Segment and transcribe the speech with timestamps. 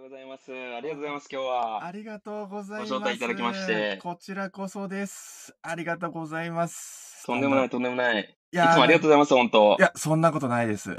[0.00, 0.50] ようございます。
[0.50, 1.84] ありがとうございます、今日は。
[1.84, 2.92] ありがとうございます。
[2.92, 5.54] ご招待いただきましてこちらこそです。
[5.62, 7.26] ありがとうございます。
[7.26, 8.22] とんでもない、とんでもない。
[8.22, 9.82] いいやーつもありがとうございます、本当い。
[9.82, 10.92] や、そんなことないです。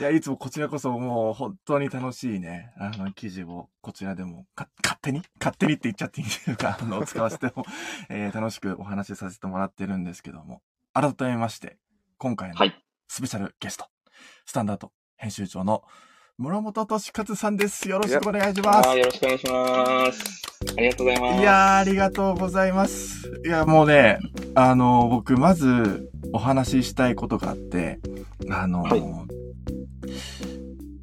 [0.00, 5.22] いや、いつもこちらこそもう本当に楽しいね、あの、記事をこちらでもか勝手に？
[5.38, 7.64] 勝手にって言っちゃっていいんですか あの、使わせても、
[8.08, 10.62] えー楽しくお話しさせてもらってるんですけども、
[10.94, 11.78] 改めまして、
[12.18, 12.74] 今回のはい。
[13.08, 13.86] スペシャルゲスト、
[14.46, 15.82] スタンダード編集長の
[16.38, 17.86] 室本俊和さんです。
[17.90, 20.42] よろしくお願いしますよろしくお願いします。
[20.78, 21.40] ありがとうございます。
[21.40, 23.42] いやー、ありがとうございます。
[23.44, 24.18] いや、もうね、
[24.54, 28.00] あの、僕、まず、お話ししたいことがあって、
[28.48, 29.02] あの、はい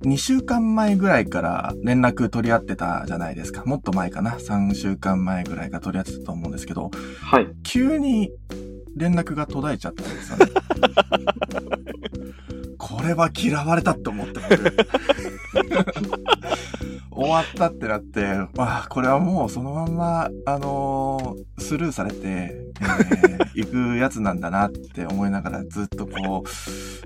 [0.02, 3.66] 2週間前ぐらいから連絡取り合ってたじゃないですか。
[3.66, 4.38] もっと前かな。
[4.38, 6.92] 3週間前ぐらいから取り合ってたと思うんですけど、
[7.22, 7.48] はい。
[7.64, 8.32] 急に
[8.98, 10.46] 連絡が途絶えちゃったんですよね。
[12.78, 14.56] これは嫌われたって思って僕
[17.12, 18.22] 終わったってなって、
[18.56, 26.50] まあ、これはもうそのまんま、あのースルーされて、えー行くやつなんだなって思いながらずっとこう、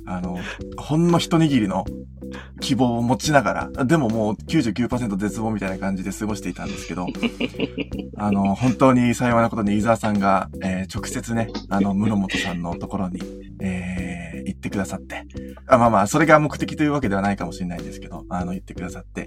[0.05, 0.37] あの、
[0.77, 1.85] ほんの一握りの
[2.59, 7.07] 希望を持ちながら、でももう99%絶望みたいな感じで過ごしていたんですけど、
[8.17, 13.21] あの、本当に幸いなことに伊沢さんが、えー直接ね、あの、室本さんのところに、
[13.61, 15.23] えー行ってくださって、
[15.67, 19.23] あまあまあ、それが目的というわけではないかもしれないんですけど、あの、言ってくださって、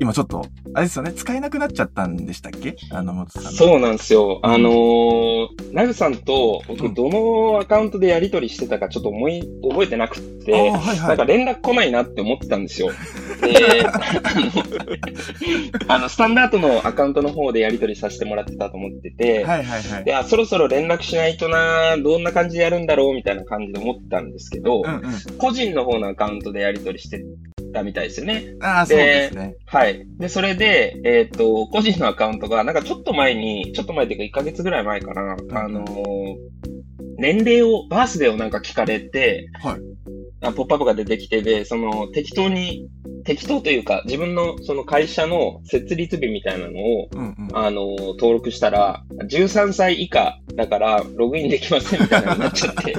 [0.00, 2.76] 今ちょっと、あれですよね、使えなくなっちゃったんでしたっけ？
[2.90, 3.50] あの、元さんの。
[3.50, 4.40] そうなんですよ。
[4.42, 12.90] うんあのー、ナグさんとうん僕、どのアカウントでやり取りしてたかちょっと思い、覚えてなくって、はいはないんか連絡来ないなって思ってたんですよ。
[13.42, 13.92] で、あ
[15.88, 20.04] の、あのスタンダードのアカウントの方でやり取りさせてもらってたと思ってて、はいはいはい。
[20.04, 25.38] で、あ、そろそろ連絡しないとな、どんな感じでやるんだろうみたいな感じで思ってたんですけど、うんうん。
[25.38, 27.18] 個人の方のアカウントでやり取りして
[27.72, 28.54] たみたいですよね。
[28.60, 29.56] ああ、そうですね。
[29.66, 30.06] はい。
[30.18, 36.36] で、それで、えっ、と、個人のアカウントが、なんかちょっと前に、ちょっと前っていうか1ヶ月ぐらい前かな、あのー
[37.20, 39.80] 年齢を、バースデーをなんか聞かれて、はい
[40.40, 42.88] あポップアップが出てきてで、その、適当に、
[43.24, 47.56] 適当というか、自分のその会社の設立日みたいなのを、うんうん。
[47.58, 52.94] あのー登録したら、13歳以下だから、ログインできませんみたいになっちゃって。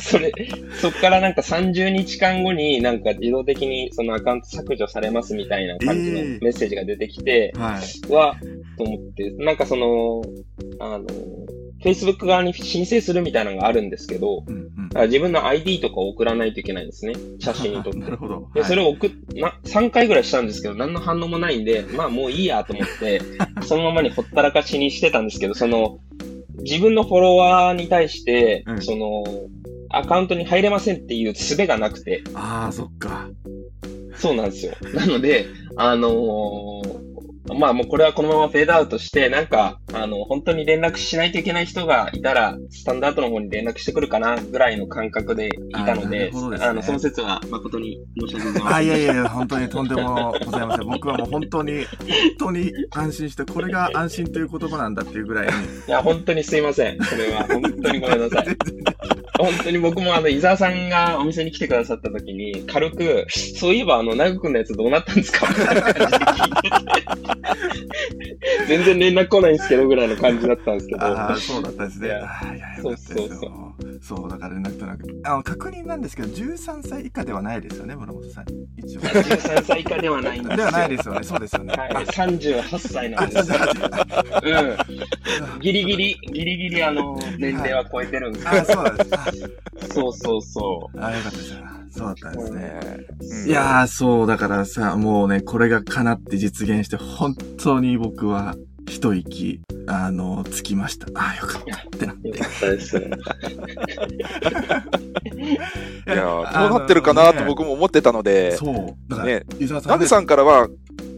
[0.00, 0.32] それ、
[0.80, 8.12] そっからなんか30日間後になんか自動的にそのアカウント削除されますみたいな感じのええメッセージが出てきて、はい。
[8.12, 8.34] わ、
[8.78, 10.22] と思って、なんかその、
[10.80, 11.06] あの、
[11.82, 14.90] Facebook 側に申請するみたいなのがあるんですけど、うんうん。
[14.94, 17.14] あ自分の ID とかを送らないといけないんですね。
[17.40, 18.10] 写真に撮ってな。
[18.10, 18.50] るほど。
[18.54, 23.20] で、はいそれを送っ、な、3回ぐらいしたんですけど、何の反応もないんで、まあもういいやと思って、
[23.62, 25.98] そのままにほったらかしにしてたんですけど、その、
[26.62, 29.24] 自分のフォロワーに対して、うんその、
[29.90, 33.28] アカウントに入れませんっていう術がなくて、ああ、そっか。
[34.14, 34.72] そうなんですよ。
[34.94, 37.11] なので、あのー
[37.48, 45.50] まあもうこれはこのままフェードアウトして、なんか、あの、本当に連絡しないといけない人がいたら、スタンダードの方に連絡してくるかな、ぐらいの感覚でい
[45.84, 48.76] たので、るほどですねあの、その説は誠に申し訳ございません。
[48.76, 50.86] あ、いやいやいや、本当にとんでもございません。
[50.86, 51.86] 僕はもう本当に、本
[52.38, 55.52] 当に安心して、これが安心という言葉なんだっていうぐらいに。
[55.52, 56.98] いや、本当にすいません。
[57.02, 58.46] それは、本当にごめんなさい。
[59.38, 65.48] 本当に僕もあの、伊沢さんがお店に来てくださった時に、軽く、そういえばあの、ナグ君のやつどうなったんですか？
[65.48, 67.31] みたいな感じで聞いてて。
[68.68, 71.02] 全然連絡来ないんですけど、ぐらいの感じだったんですけど。
[71.02, 72.06] ああ、そうだったですね。
[72.08, 73.18] いやああ、いや、よかったですよ。
[73.18, 73.38] そう
[74.02, 75.04] そうだから連絡となく。
[75.24, 78.44] あの、確認なんですけど、13歳以下ではないですよね、村本さん。
[78.76, 79.00] 一応。
[79.00, 80.56] 13歳以下ではないんですよ。
[80.56, 81.74] ではないですよね、そうですよね。
[81.76, 83.52] はい、38歳なんあ、です。
[83.52, 85.60] 38うん。
[85.60, 88.50] ギリギリ、ギリギリあの、年齢は超えてるんですよ。
[88.52, 89.10] あ、そうなんです。
[89.14, 89.24] あ
[89.92, 91.54] そうそうそあ、よかったです。
[91.92, 92.80] そうだったんですね。
[93.46, 93.48] う。
[93.48, 98.56] いやー、そう、だからさ、もうね、これが叶って実現して、本当に僕は
[98.88, 101.06] 一息、あの、つきました。
[101.14, 102.28] あーよかったってなって。
[102.28, 102.96] よかったです。
[102.96, 103.04] いい
[106.06, 106.44] や、どう
[106.78, 108.74] なってるかなと僕も思ってたので、そう。
[109.10, 110.68] だから、ね伊沢さん、さんからは、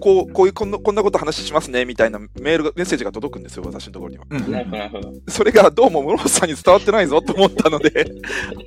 [0.04, 4.26] こう、こういう、こんな、こんなこと話しますね、みたいなメールが、メッセージが届くんですよ、私のところには。
[4.28, 5.14] うん、なるほど。
[5.28, 7.88] それが、どうも室伏さんに伝わってないぞと思ったので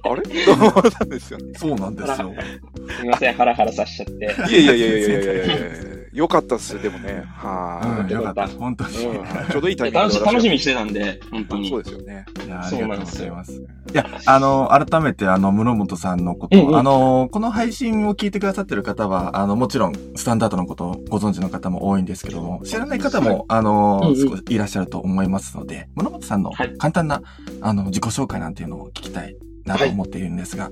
[0.02, 0.24] あれ？
[0.46, 1.54] と思ったんですよね。
[1.56, 2.16] そうなんですよ。
[2.18, 4.52] すみません、ハラハラさせちゃって。
[4.52, 5.97] いやいやいやいやいやいやいや。
[6.14, 7.24] よかったっす、でもね。
[7.26, 8.48] はうん、よかった。
[8.48, 9.06] 本当に。
[9.06, 9.28] うんい。
[9.52, 11.70] ちょうどいいタイミングで 楽し楽しみにしてたんで、本当に。
[11.70, 12.26] そうですよね。
[12.46, 13.52] いや、あそうりがとうごなんですよざいます。
[13.54, 13.64] い
[13.94, 24.14] や、あの、改めて、あの、室本さんのこと、うんうんあの、この配信を聞いてくださってる方は、あの、もちろん、スタンダードのことをご存知の方も多いんですけども、知らない方も、あの、
[24.50, 27.22] いらっしゃると思いますので、室本さんのはい簡単な、
[27.62, 29.36] あの、自己紹介なんていうのを聞きたい
[29.68, 30.72] なと思っているんですが。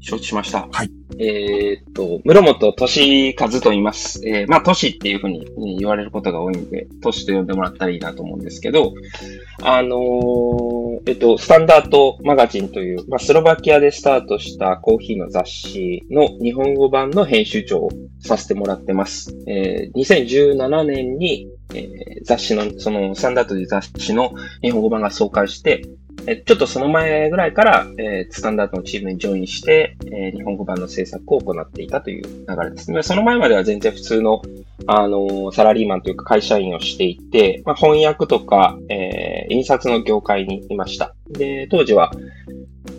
[0.00, 0.66] 承知しました。
[0.72, 0.90] はい。
[1.18, 4.26] えーっと、室本俊和と言います。
[4.26, 8.94] えー、まあ、都市っていうふうにうん言われることが多いんで、都市と呼んでもらったらいいなと思うんですけど、
[9.62, 17.90] あのーえっと、スタンダードマガジンという、まあ、スロバキアでスタートしたコーヒーの雑誌の日本語版の編集長を
[18.20, 19.36] させてもらってます。
[19.46, 25.82] えー、2017年に、えー雑誌の、その、スタンダードという雑誌の日本語版が創刊して、
[26.30, 33.02] えちょっとその前ぐらいから、えースタンダードのチームにジョインして、えー日本語版の制作を行っていたという流れですね。
[33.02, 34.40] その前までは全然普通の、
[34.86, 41.16] あのーサラリーマンというか会社員をしていて、まあ、翻訳とか、え印刷の業界にいました。
[41.30, 42.12] で、当時は、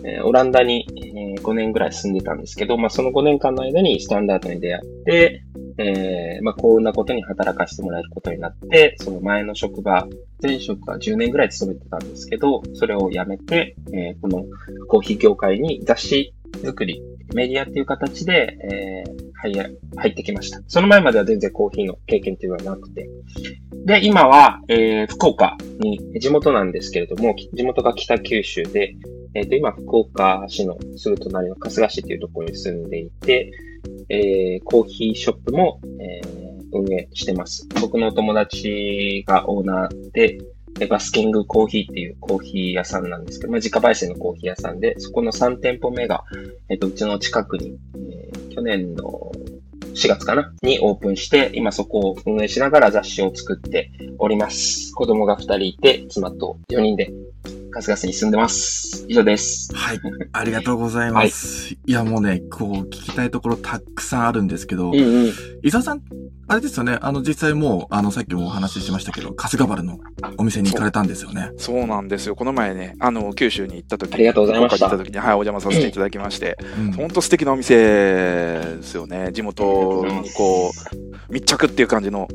[0.04, 5.42] えオランダに、え5年ぐらい住んでたんですけど、まあ、その5年間の間にスタンダードに出会って、
[5.78, 10.06] えーまあ、幸運なことに働かせてもらえることになって、その前の職場、
[10.42, 14.44] 前職は10年ぐらい勤めてたんですけど、それを辞めて、えーこの
[14.88, 16.34] コーヒー業界に雑誌
[16.64, 17.02] 作り、
[17.34, 19.66] メディアっていう形で、えー入や
[19.96, 20.60] 入ってきました。
[20.68, 23.08] その前までは全然コーヒーの経験っていうのはなくて。
[23.84, 28.94] で、今は、えー福岡に、地元なんですけれども、地元が北九州で、
[29.34, 33.50] えっ、と、今、福岡市のすぐ隣の春日市っていうところに住んでいて、
[34.08, 37.68] えーコーヒーショップも、えー運営してます。
[37.80, 40.38] 僕のお友達がオーナーで、
[40.88, 46.24] バスキングコーヒーっていうコーヒー屋さんなんですけど、まあ、自家焙煎のコーヒー屋さんで、そこの3店舗目が、
[46.70, 49.32] えっ、と、うちの近くに、えー去年の
[49.94, 50.52] 4月かな？
[50.62, 54.92] にオープンして、今そこを運営しながら雑誌を作っております。
[54.94, 57.12] 子供が2人いて、妻と4人で、
[57.72, 59.06] 春日市に住んでます。
[59.08, 59.74] 以上です。
[59.74, 60.00] はい。
[60.32, 61.72] ありがとうございます。
[61.72, 65.32] い、や、もうね、こう、聞きたいところたくさんあるんですけど、うんうん。
[65.62, 66.02] 伊沢さん、
[66.48, 69.98] あれですよね、あの、実際もう、あの、さっきもお話ししましたけど、春日原の
[70.36, 71.50] お店に行かれたんですよね。
[71.56, 72.36] そうなんですよ。
[72.36, 79.30] この前ね、あの、九州に行った時ありがとうございました行った時に、はい、お邪魔させていただきまして、うんほんと素敵なお店ですよね。
[79.32, 80.72] 地元にこ
[81.28, 82.28] う、密着っていう感じの、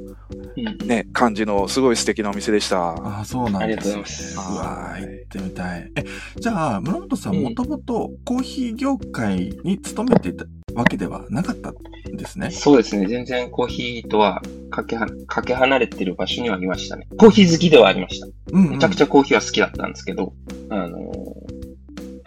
[0.85, 2.89] ね、感じの、すごい素敵なお店でした。
[2.89, 3.67] ああ、そうなんです、ね。
[3.67, 5.91] ありがとうございます行ってみたい。
[5.95, 6.05] え、
[6.39, 11.75] じゃあ、村本さんもともとコーヒー業界に勤めていたわけではなかったん
[12.15, 12.51] ですね。
[12.51, 13.07] そうですね。
[13.07, 17.07] 全然コーヒーとはかけはかけ離れてる場所にはいましたね。
[17.17, 18.27] コーヒー好きではありました。
[18.53, 18.71] うん、うん。
[18.71, 20.33] めちゃくちゃコーヒーは好きだったんですけど、
[20.69, 21.66] あのー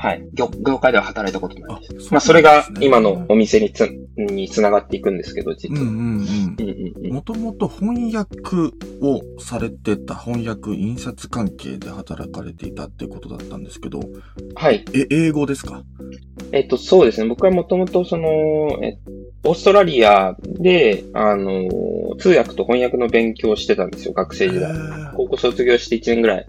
[0.02, 0.26] はい。
[0.32, 2.10] 業業界では働いたことないです。
[2.10, 3.86] まあ、それが今のお店につ、
[4.16, 5.84] につながっていくんですけど、実は。
[7.12, 8.38] もともと翻訳
[9.02, 14.00] をされてた翻訳印刷関係で働かれていたっていうことだったんですけど、
[14.54, 14.84] はい。
[14.94, 15.82] え、英語ですか？
[16.52, 17.28] えっと、そうですね。
[17.28, 18.98] 僕はもともとその、え
[19.44, 24.70] オーストラリアで、あのー通訳と翻訳の勉強をしてたんですよ、学生時代。
[25.16, 26.46] 高校卒業して1年ぐらい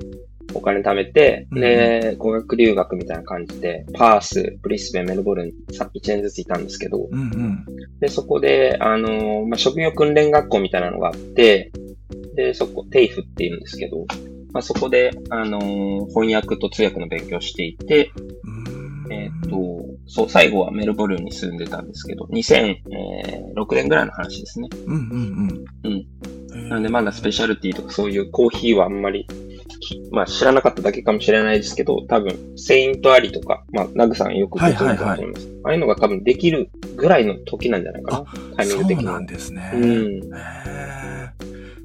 [0.53, 7.65] お金貯めて、うんで、語学留学みたいな感じで、パース、ブリスベン、メルボルン、さ1年ずついたんですけど、うんうん。
[7.99, 11.71] で、そこで、あのーまあ、職業訓練学校みたいなのがあって、
[12.35, 14.05] で、そこ、テイフって言うんですけど、
[14.53, 18.11] まあ、そこで、あのー翻訳と通訳の勉強をしていて、
[19.11, 24.69] えっ、と、そう、最後はメルボルンに住んでたんですけど、2006年ぐらいの話ですね。
[24.87, 25.91] うんうんうん。
[25.91, 26.07] うん
[26.53, 26.67] えー。
[26.69, 29.33] なんでまだスペシャルティとかそういうコーヒーはあんまりき、
[30.11, 35.47] まあ知らなかっただけかもしれないですけど、多分、セイントアリとか、まあ、ナグさんよくご存知だと思います。
[35.63, 38.25] ああいうのが多分できるぐらいの時なんじゃないかな。
[38.57, 39.25] タイミング的にはそうなん。
[39.25, 39.71] ですね。
[39.73, 40.21] うん。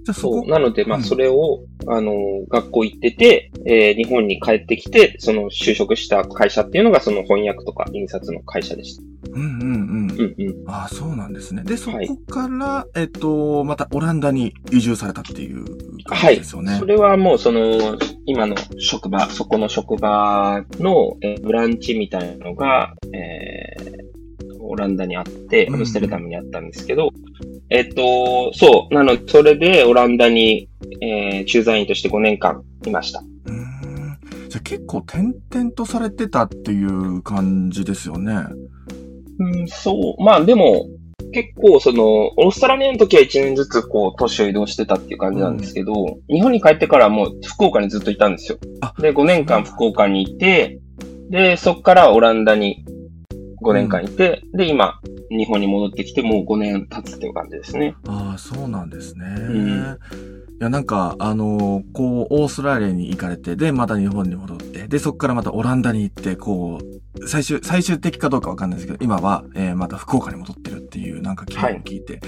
[0.07, 0.47] じゃあそう。
[0.49, 2.13] なので、まあ、うんそれを、あの、
[2.49, 9.03] 学校行ってて、えー日本に帰ってきて、その就職した会社っていうのが、その翻訳とか印刷の会社でした。
[9.33, 10.11] うんうんうん。
[10.13, 10.71] うんうん。
[10.71, 11.65] ああ、そうなんですね。
[11.65, 15.65] で、そはいこから、えっと、またオランダに移住されたっていう
[16.07, 16.35] はい。
[16.35, 16.77] 感じですよね。
[16.79, 24.07] それはもう、その、今の職場、そこの職場の、えーブランチみたいなのが、えー
[24.67, 27.11] オランダにあって、うんアムステルダムにあったんですけど、
[27.69, 30.69] えっと、そう、なので、それでオランダに、
[31.01, 33.21] えー駐在員として5年間いました。
[33.21, 33.25] う。
[34.49, 38.33] じゃあ結構転々とされてたっていう感じですよね。
[39.39, 40.23] うん、そう。
[40.23, 40.87] まあでも、
[41.33, 45.95] 結構その、オーストラリアの時は1年ずつこう、都市を移動してたっていう感じなんですけど、
[46.29, 48.95] 日本に帰ってからはもう福岡にずっといたんですよあ。
[49.01, 50.81] で、5年間福岡にいて、
[51.31, 52.85] で、そっからオランダに
[53.67, 57.95] 5年間いて、で、今、日本に戻ってきてもう5年経つっていう感じですね。
[58.07, 59.27] ああ、そうなんですね。
[59.27, 59.99] ん
[60.59, 72.21] いや、なんか、あのーこう、オーストラリアに行かれて、で、また日本に戻って、で、そこからまたオランダに行って、こう、最終、最終的かどうかわかんないですけど、今は、えーまた福岡に戻ってるっていう、なんか聞いて、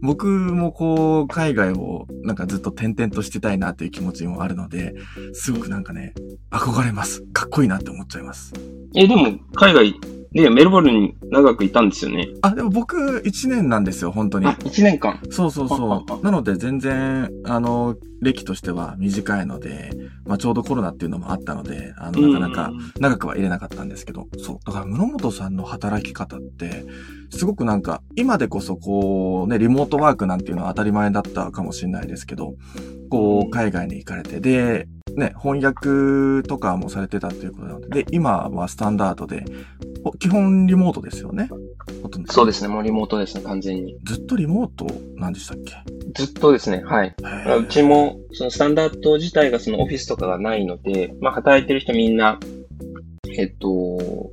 [0.00, 4.94] 僕もこう、海外を、なんかずっと転々としてたいなっていう気持ちもあるので、
[5.32, 6.14] すごくなんかね、
[6.50, 7.22] 憧れます。
[7.32, 8.52] かっこいいなって思っちゃいます。
[8.94, 9.94] え、でも、海外、
[10.32, 12.26] で、メルボルンに長くいたんですよね。
[12.40, 14.46] あ、でも僕1年なんですよ、本当に。
[14.46, 15.20] あ、1年間。
[15.30, 16.24] そうそうそう。
[16.24, 19.90] なので全然、あの、歴としては短いので、
[20.24, 24.58] まあちょうどコロナっていうのもあったので、あの、なかなか長くは入れなかったんですけど、そう。
[24.64, 26.84] だから、室本さんの働き方って、
[27.30, 32.54] すごくなんか、今でこそこう、ね、リモートワークなんていうのは当たり前だったかもしれないですけど、
[33.10, 34.86] こうんう、海外に行かれて、で、
[35.16, 39.44] ね、翻訳とかもされてたということなので、で、今はスタンダードで、
[40.04, 41.48] お基本リモートですよね？
[42.28, 43.98] そうですね、もうリモートですね、完全に。
[44.04, 45.74] ずっとリモートなんでしたっけ？
[46.14, 47.14] ずっとですね、はい。
[47.58, 52.38] うちも、そのスタンダード自体がそのオフィスとかがないので、まあ働いてる人みんな、
[53.36, 54.32] えっと、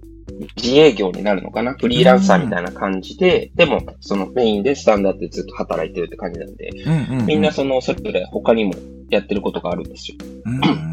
[0.55, 1.73] 自営業になるのかな？
[1.73, 8.73] フリーランサーみたいな感じで、でも、そのメインでスタンダードでずっと働いてるって感じなんで、うんうんうんみんなその、それぞれ他にも
[9.09, 10.17] やってることがあるんですよ。
[10.45, 10.89] うーん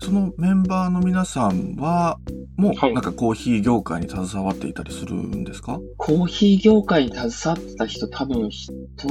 [0.00, 2.18] そのメンバーの皆さんは、
[2.56, 5.80] もう、はいなんかコーヒー業界に携わっていたりするんですか？
[5.96, 8.70] コーヒー業界に携わってた人多分一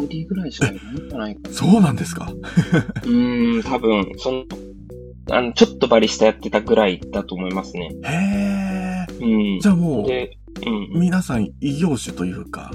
[0.10, 1.56] 人ぐらいしかいないんじゃないかな。
[1.56, 2.30] そうなんですか？
[2.34, 4.44] うーん、多分、その、
[5.32, 7.90] あの、ちょっとバリスタやってたぐらいだと思いますね。
[8.04, 8.73] へえ。
[9.22, 9.60] うん。
[9.60, 11.00] じゃあもう、で、うん。
[11.02, 12.72] 皆さん異業種というか。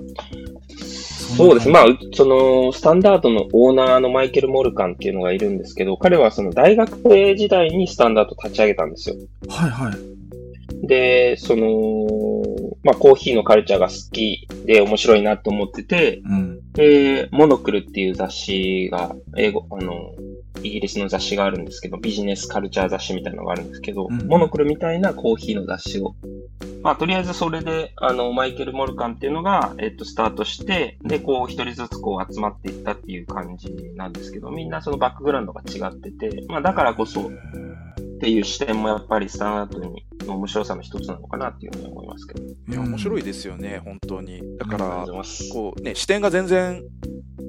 [0.76, 1.68] そうです。
[1.68, 9.16] まあ、うその、スタンダードのオーナーのマイケル・モルカンっていうのがいるんですけど、彼はその大学生時代にスタンダード立ち上げたんですよ。
[9.48, 10.86] はいはい。
[10.86, 12.06] で、その、
[12.82, 16.72] まあ、コーヒーのカルチャーが好きで面白いなと思ってて、うん。
[16.72, 20.12] で、モノクルっていう雑誌が、英語、あの、
[20.62, 26.14] イギリスの雑誌があるんですけど、ビジネスカルチャー雑誌みたいなのがあるんですけど、うんモノクルみたいなコーヒーの雑誌を。
[26.82, 42.44] まあ、とりあえずそれで、あの、マイケル・モルカンっていうのが、えっと、スタートして、で、こう、一人ずつこう集まっていったっていう感じなんですけど、みんなそのバックグラウンドが違ってて、まあ、だからこそっていう視点もやっぱりスタンダードに、の面白さの一つなのかなっていうふうに思いますけど。
[42.44, 44.40] いや、面白いですよね、本当に。
[44.58, 45.06] だから。
[45.52, 46.82] こうね、視点が全然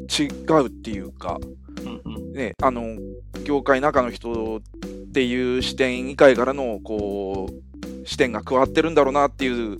[0.10, 1.40] 違うっていうか、
[2.34, 2.98] ね、あの、
[3.44, 4.62] 業界中の人っ
[5.12, 9.78] ていう視点以外からの、こう、視点が加わってるんだろうなっていう、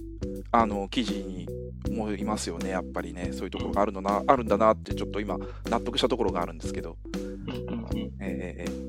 [0.52, 1.48] あの、記事に
[1.90, 3.30] 思いますよね、やっぱりね。
[3.32, 5.38] そういうところがあるのな、あるんだなって、ちょっと今、
[5.70, 6.98] 納得したところがあるんですけど。
[7.16, 8.89] うんうんうんええ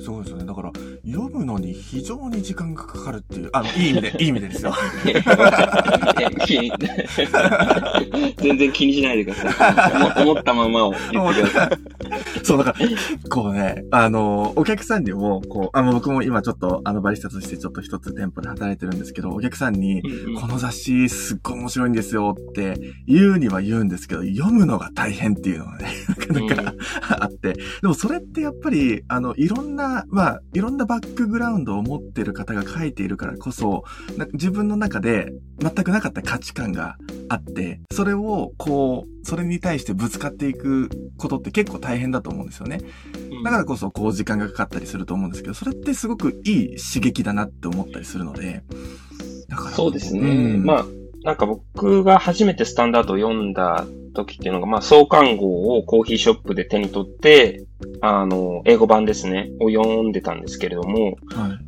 [0.00, 0.44] えそうですよね。
[0.44, 0.72] だから、
[1.04, 4.74] 読むのに非常に時間がかかるっていう、あの、いい意味で、 いい意味でですよ。
[6.46, 6.72] 気
[8.42, 10.22] 全然気にしないでください。
[10.22, 11.70] 思思ったままを言ってください。
[12.42, 12.86] そう、だから、
[13.28, 20.02] こうね、あの、お客さんにも、こう、あの、僕も今ちょっと、あの、バリスタとしてちょっと一つ店舗で働いてるんですけど、お客さんに、
[20.40, 25.88] この雑誌すっごい面白いんですよって言うには言うんですけど、読むのが大変っていうのがね、
[26.28, 26.74] なかなか
[27.20, 27.54] あって。
[27.82, 33.84] でもそれってやっぱり、あの、いろんな、まあ、いろんなバックグラウンドを持ってる方が書いているからこそ、
[34.16, 36.96] な自分の中で全くなかった価値観が
[37.28, 42.80] あって、それを、こう、それに対してぶつかっていくことって結構大変だと思うんですよね。
[43.44, 48.62] だからこそ、こう、時間がかかったりすると思うんですけど、それってすごくいい刺激だなって思ったりするので、
[49.48, 49.70] だから。
[49.70, 50.20] そうですね。
[50.20, 50.24] う
[50.58, 50.84] んまあ、
[51.22, 57.64] なんか僕が初めてスタンダードを読んだ時っていうのが、まあ、創刊号をコーヒーショップで手に取って、
[58.00, 61.16] あの、英語版ですね、を読んでたんですけれども、はい。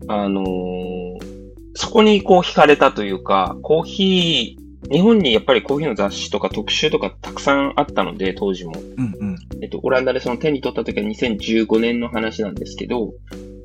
[0.09, 1.43] あのー
[1.75, 8.73] そこにこう惹かれたというか、コーヒー、日本にやっぱりコーヒーの雑誌とか特集とかたくさんあったので、当時も。
[8.75, 9.37] うんうん。
[9.63, 13.13] えっと、オランダでその手に取った時は2015年の話なんですけど、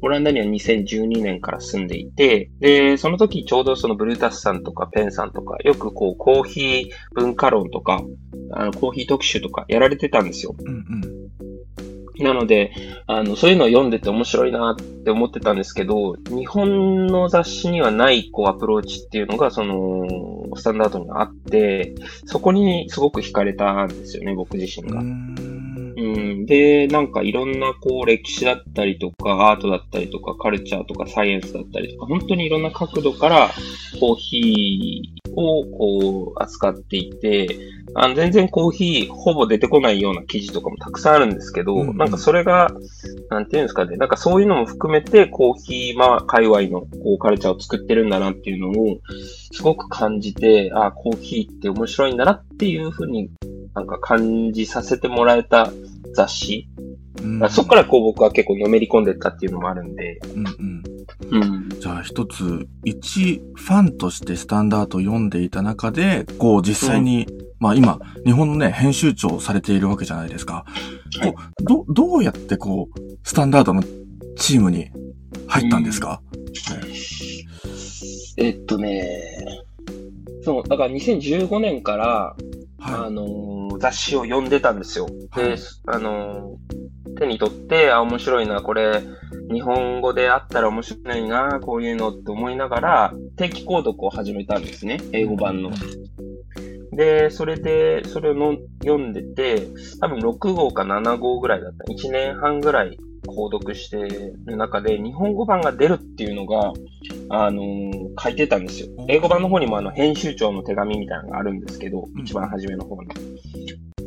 [0.02, 8.04] オランダには2012年から住んでいて、で、その時ちょうどそのブルータスさんとかペンさんとか、よくこうコーヒー文化論とか、
[8.52, 10.56] あのコーヒー特集とかやられてたんですよ。
[10.58, 11.97] うんうん。
[12.20, 12.72] なので、
[13.06, 20.06] あの、そういうのを読んでて面白いなって思ってたんですけど、日本の雑誌にはない、こう、アプローチっていうのが、その、
[20.56, 21.96] スタンダードにあって、
[22.26, 25.00] そこにすごく惹かれたんですよね、僕自身が。
[25.00, 26.46] うん。
[26.46, 33.50] で、なんかいろんなこう歴史だったりとか、アートだったりとか、カルチャーとかサイエンスだったりとか、本当にいろんな角度から
[34.00, 37.48] コーヒーをこう扱っていて、
[38.00, 42.72] あの全然コーヒーほぼ出てこないような記事とかもたくさんあるんですけど、うんうんなんかそれが、
[43.32, 49.00] なんていうんですかね、なんかそういうのも含めてコーヒーまあ界隈のこうカルチャーを作ってるんだなっていうのを
[49.51, 53.32] すごく感じて、あコーヒーって面白いんだなっていうふうに
[53.74, 55.72] なんか感じさせてもらえた
[56.13, 56.70] 雑誌。
[57.24, 60.20] うんそこからこう僕は結構のめり込んでったっていうのもあるんで。
[60.36, 60.46] うん
[61.32, 61.42] うん。
[61.42, 61.70] うん。
[61.80, 67.25] じゃあ一つ、一ファンとしてスタンダードを読んでいた中で、こう実際に、
[67.60, 70.66] まあ今、日本のね、編集長をされているわけじゃないですか。
[71.64, 73.84] ど、どうやってこう、スタンダードの
[74.38, 74.90] チームに
[75.48, 76.22] 入ったんですか、
[78.38, 79.20] えっとね、
[80.44, 82.36] そう、だから2015年から、
[82.80, 85.08] あはのー雑誌を読んでたんですよ。
[85.36, 85.58] で、はい。
[85.88, 86.88] あのー
[87.20, 89.02] 手に取って、あ、面白いな、これ、
[89.52, 95.72] 日本語であったら面白いな、こういうのって思いながら、定期購読を始めたんですね、英語版の。
[96.98, 99.68] で、それで、それをの読んでて、
[100.01, 101.84] 多分6号か7号ぐらいだった。
[101.94, 106.74] 1年半ぐらい購読してる中で、日本語版が出るっていうのが、
[107.30, 108.88] あのー書いてたんですよ。
[109.08, 113.10] 英語版の方にもあの、編集長の手紙みたいなのがあるんですけど、うん一番初めの方に。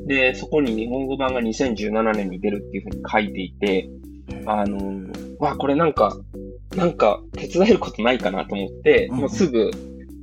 [0.08, 3.88] で、そこに日本語版が2017年に出るっていうふうに書いていて、
[4.46, 6.16] あのーわ、これなんか、
[6.74, 9.70] なんか手伝えることないかなと思って、うんもうすぐ、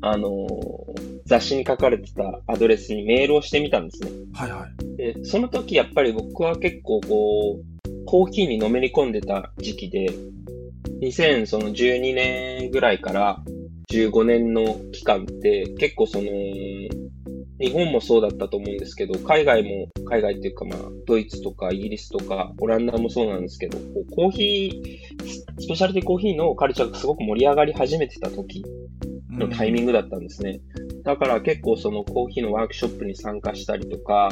[0.01, 4.11] あのー雑誌に書かれてたアドレスにメールをしてみたんですね。
[4.33, 4.95] はいはい。
[4.95, 10.09] で、その時やっぱり僕は結構こう、コーヒーにのめり込んでた時期で、
[11.01, 13.43] 2012年ぐらいから
[13.91, 16.29] 15年の期間って結構その、
[17.59, 28.63] 日本もそうだったと思うんですけど、海外も、海外っていうかまあ、ドイツとかイギリスとかオランダもそうなんですけど、こうコーヒー、スペシャリティコーヒーのカルチャーがすごく盛り上がり始めてた時
[29.31, 30.61] のタイミングだったんですね。
[31.07, 34.29] だから結構そのコーヒーのワークショップに参加したりとか、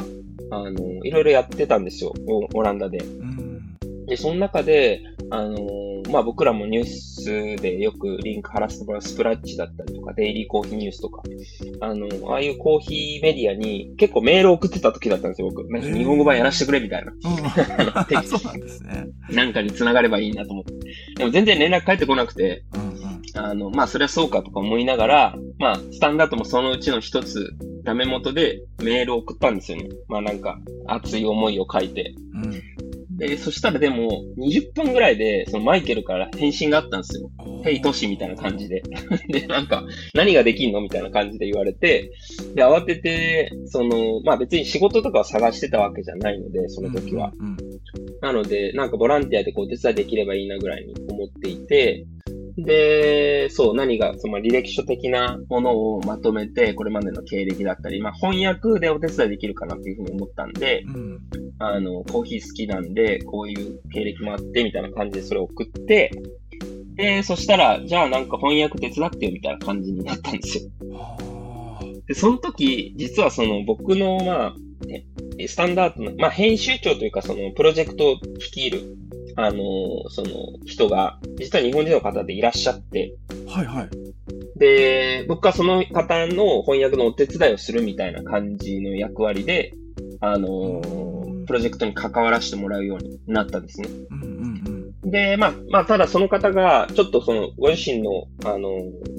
[0.50, 2.98] あの、いろいろやってたんですよ、オオランダで。
[2.98, 3.76] うん。
[4.04, 11.22] で、その中で、あのーまあ、僕らもニュースでよくリンク貼らせてもらうスプラッチだったりとか、デイリーコーヒーニュースとか、
[11.80, 15.68] あのああいうコーヒーメディアに結構メールを送ってた時だったんですよ、僕。
[15.70, 17.12] なんか日本語版やらせてくれみたいな。
[17.12, 17.18] うん。
[18.24, 19.06] そうなんですね。
[19.30, 20.72] なんかに繋がればいいなと思って。
[21.16, 22.85] でも全然連絡返ってこなくて、うんうん。
[23.36, 29.88] あの、まあ、それはそうかとか思いながら、まあ、スタンダードもそのうちの一つ、ダメ元でメールを送ったんですよね。
[30.08, 32.14] まあ、なんか、熱い思いを書いて。
[32.34, 33.16] うん。
[33.16, 37.30] で、そしたらでも、20分ぐらいで、そのマイケルから返信があったんですよ。
[37.62, 38.82] ヘイトシみたいな感じで。
[39.28, 42.12] で、なんか、何ができんのみたいな感じで言われて、
[42.54, 47.32] で、慌てて、その、まあ別に仕事とかを探してたわけじゃないので、その時は。
[47.38, 47.56] うんうん。
[48.20, 52.04] なので、なんかボランティアでこう手伝いできればいいなぐらいに思っていて、
[52.58, 61.20] で、そう、何が、その履歴書的なものをまとめて、これまでの経歴だったり、まあ翻訳でお手伝いできるかなっていうふうに思ったんで、うん。
[61.58, 66.10] あの、コーヒー好きなんで、こういう経歴もあって、みたいな感じでそれを送って、
[66.94, 70.70] で、そしたら、じゃあなんか翻訳手伝ってよ、みたいな感じになったんですよ。
[70.94, 71.18] あ
[72.08, 74.54] で、その時、実はその僕の、まあ、
[75.38, 78.96] えスタンダードの、まあ、編集長というか、その、プロジェクトを率いる、
[79.36, 80.30] あの、その
[80.64, 83.88] 人が、実は日本人の方でいらっしゃって、ーはいはい。
[84.58, 89.74] で、僕はその方の翻訳のお手伝いをするみたいな感じの役割で、
[90.20, 90.80] あの、
[91.46, 93.88] プロジェクトに関わらせてもらうようになったんですね。
[94.10, 95.10] うんうんうん。
[95.10, 98.70] で、まあ、まあ、ただその方が、ちょっとその、ご自身の、あの、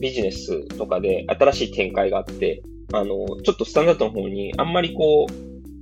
[0.02, 5.34] ビジネスとかで新しい展開があって、あの、ちょっとスタンダードの方に、あんまりこう、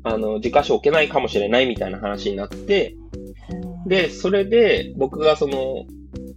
[0.04, 2.95] あの、自家所置けないかもしれないみたいな話になって、
[3.86, 5.86] で、それで、僕がその、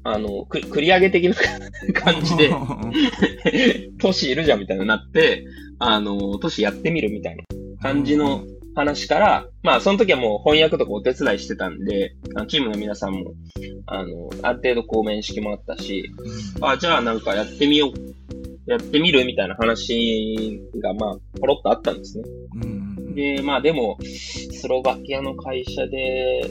[0.05, 1.35] あの、く繰り上げ的な
[1.95, 2.51] 感じで、
[4.01, 5.45] トシいるじゃんみたいになって、
[5.79, 7.45] あの、トシやってみるみたいな
[7.81, 13.33] 感じの話から、まあ、その時はもう翻訳とかお手伝いしてたんで、あのチームの皆さんも、
[13.87, 16.11] あの、ある程度こう面識もあったし、
[16.61, 22.25] あ、じゃあなんかやってみよう、やってみるみたいな話が、まあ、ポロッとあったんですね。
[23.15, 26.43] で、まあでも、スロバキアの会社で、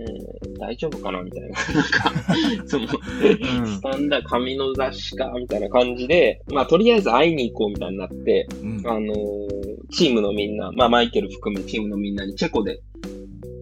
[0.00, 1.48] うん、大丈夫かなみたいな。
[1.50, 9.50] なんか、その、スタンダード紙の雑誌かみたいな感じで、まあとりあえず会いに行こうみたいになって、うんあのー
[9.92, 12.80] チームのみんな、まあマイケル含めチームのみんなにチェコで、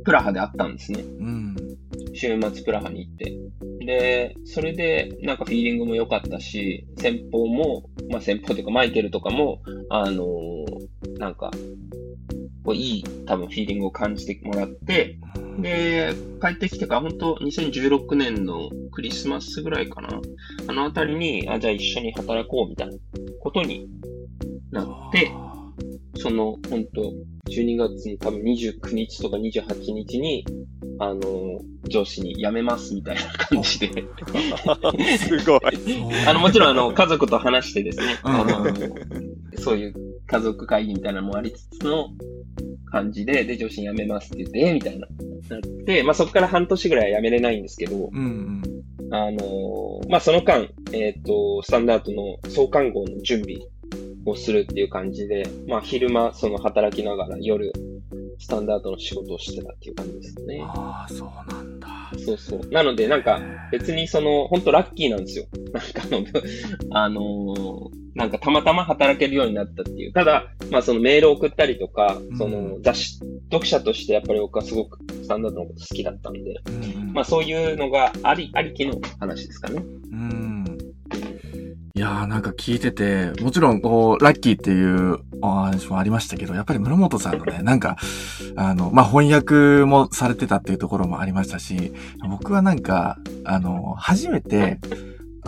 [0.04, 1.00] プラハで会ったんですね。
[1.00, 1.56] うん
[2.14, 3.38] 週末プラハに行って。
[3.84, 11.50] で、それで、なんかフィーリングも良かったし、先方も、まあ先方というかマイケルとかも、あのーなんか、
[12.68, 15.16] こういい多分フィーリングを感じてもらって、
[15.58, 20.20] で、帰ってきてから、本当2016年のクリスマスぐらいかな。
[20.66, 22.94] あのあたりに、あ、じゃあ一緒に働こうみたいな
[23.40, 23.88] ことに
[24.70, 25.32] なって、
[26.16, 27.12] その、本当
[27.50, 30.44] 12月の多分29日とか28日に、
[30.98, 31.20] あの、
[31.88, 33.88] 上司に辞めますみたいな感じで。
[35.18, 35.60] すごい。
[36.26, 38.74] あの、もちろんあの、家族と話してですね、うんあの、
[39.58, 39.94] そういう
[40.26, 42.08] 家族会議みたいなのもありつつの
[42.90, 45.06] 感じで、で、上司に辞めますって言って、えみたいな。
[45.48, 48.62] なって、まあそこから半年ぐらいは辞めれないんですけど、うん
[49.10, 53.56] あのーまあ、その間、えっ、と、スタンダードの創刊号の準備
[54.30, 57.72] をするっていう感じで、まあ、昼間、その働きながら夜、
[58.38, 60.62] スタンダードの仕事をしてたっていう感じですね。
[60.64, 61.88] ああ、そうなんだ。
[62.24, 62.60] そうそう。
[62.70, 63.40] なので、なんか、
[63.72, 65.46] 別にその、本当ラッキーなんですよ。
[65.72, 66.26] なんかあの、
[66.90, 70.12] あのーなんかたまたま働けるようになったっていう。
[70.12, 79.84] ただ、まあそのメールを送ったりとか、うんその雑誌、読者としてやっぱり僕はすごくスタンダードのこと好きだったんで、んまあそういうのがあり、ありきの話ですかね。
[80.10, 80.37] うん。
[81.98, 87.96] いやーなんか聞いてて、もちろんこう、ラッキーっていうお話もありましたけど、やっぱり室本さんのね、なんか、
[88.54, 91.92] あの、まあ、翻訳もされてたっていうところもありましたし、
[92.30, 94.78] 僕はなんか、あの、初めて、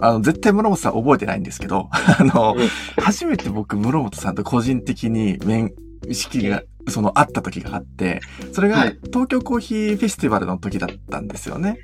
[0.01, 2.69] あの、絶対室本さん覚えてないんですけど、 あの、うん。
[3.01, 5.73] 初めて僕、室本さんと個人的に面
[6.11, 11.79] 識が、その、あった時があって、それがはい、東京コーヒーフェスティバルの時だったんですよね。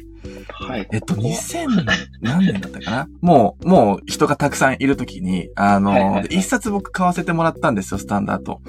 [0.51, 0.89] はい。
[0.93, 1.85] えっと、2000
[2.21, 3.09] 何年だったかな？
[3.21, 8.61] もう、もう人がたくさんいるときに、あの、はいはいはいで一冊僕買わせてもらったんですよ、スタンダード。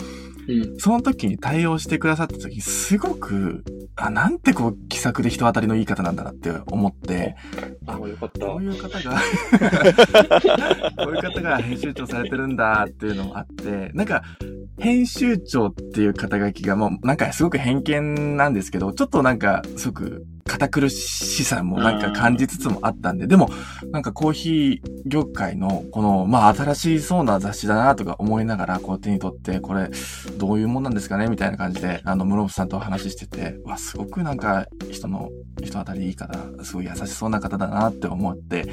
[0.48, 0.80] うん。
[0.80, 3.63] その時に対応してくださった時、すごく、
[3.96, 7.36] あ、なんてこう、気さくで人当たりのいい方なんだなって思って、
[7.86, 8.46] あ、よかった。
[8.46, 9.17] こういう方が、
[11.04, 14.24] こういう方が編集長されてるんだっていうのもあって、なんか、
[14.80, 23.49] 編集長っていう肩書きがもうなんかすごく偏見なんですけど、ちょっとなんかすごく堅苦しさもなんか感じつつもあったんで、でも
[23.91, 29.89] なんかコーヒー業界のこのまあ新しそうな雑誌だなとか思いながらこう手に取ってこれ
[30.38, 35.29] どういうもんなんですかねみたいな感じであの室伏さんとお話ししてて、わ、すごくなんか人の
[35.63, 38.67] 人当たりいい方、すごい優しそうな方だなって思って、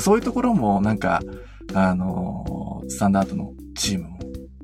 [0.00, 1.20] そういうところもなんか
[1.74, 4.18] あのスタンダードのチームも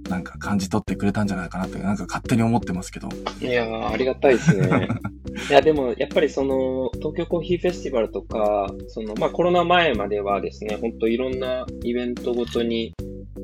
[0.09, 3.09] なんか感じ取ってくれたんじゃないかなって、なんか勝手に思ってますけど。
[3.41, 4.89] いやー、ありがたいですね。
[5.51, 12.95] いや、でも、やっぱりその、東京コーヒーフェスティバルとか、その、まあ、コロナ前まではですね、本当いろんなイベントごとに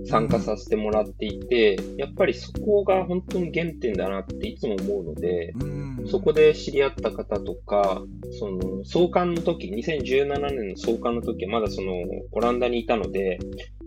[0.06, 8.02] 参加させてもらっていて、やっぱりそこが本当に原点だなっていつも思うので、うんそこで知り合った方とか、
[8.38, 11.94] その、創刊の時、2017年の創刊の時はまだその、
[12.32, 13.38] オランダにいたので、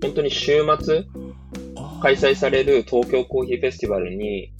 [0.02, 1.06] 本当に週末、
[2.02, 4.52] 開催される東京コーヒーフェスティバルに、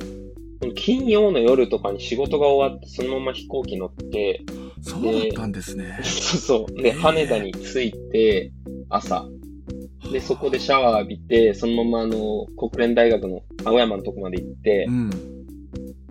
[0.76, 4.42] 金曜の夜とかに仕事が終わって、そのまま飛行機乗って、
[4.82, 6.00] そうだったんですね。
[6.04, 6.82] そうそう。
[6.82, 8.52] で、羽田に着いて、
[8.90, 9.28] 朝。
[10.12, 15.10] で、そこでシャワー浴びて、そのままあの、国連大学の青山のとこまで行ってう、ん。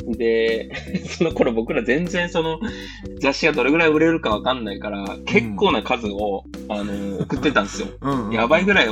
[0.07, 0.71] で、
[1.09, 2.61] その頃僕ら全然その
[3.21, 7.89] 雑誌がどれぐらい売れるかわかんないから、結構な数を、あの、送ってたんですよ。
[8.01, 8.89] うん、やばいぐらい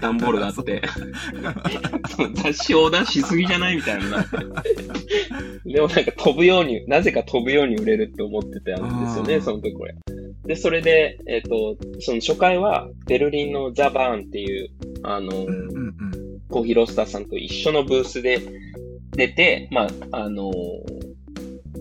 [0.00, 0.82] 段ボールがあって、
[2.42, 4.36] 雑誌横断しすぎじゃないみたいになって。
[5.66, 9.94] でもなんか飛ぶように、なぜか飛ぶように売れるって思ってたんですよね、うんその時これ。
[10.46, 14.68] で、それで、えっ、と、その初回は、ベルリンのザ・バーンっていう、
[15.02, 15.50] あの、うんうんう
[15.90, 15.94] ん。
[16.50, 18.40] コーヒーロースターさんと一緒のブースで
[19.14, 20.52] 出て、まあ、あの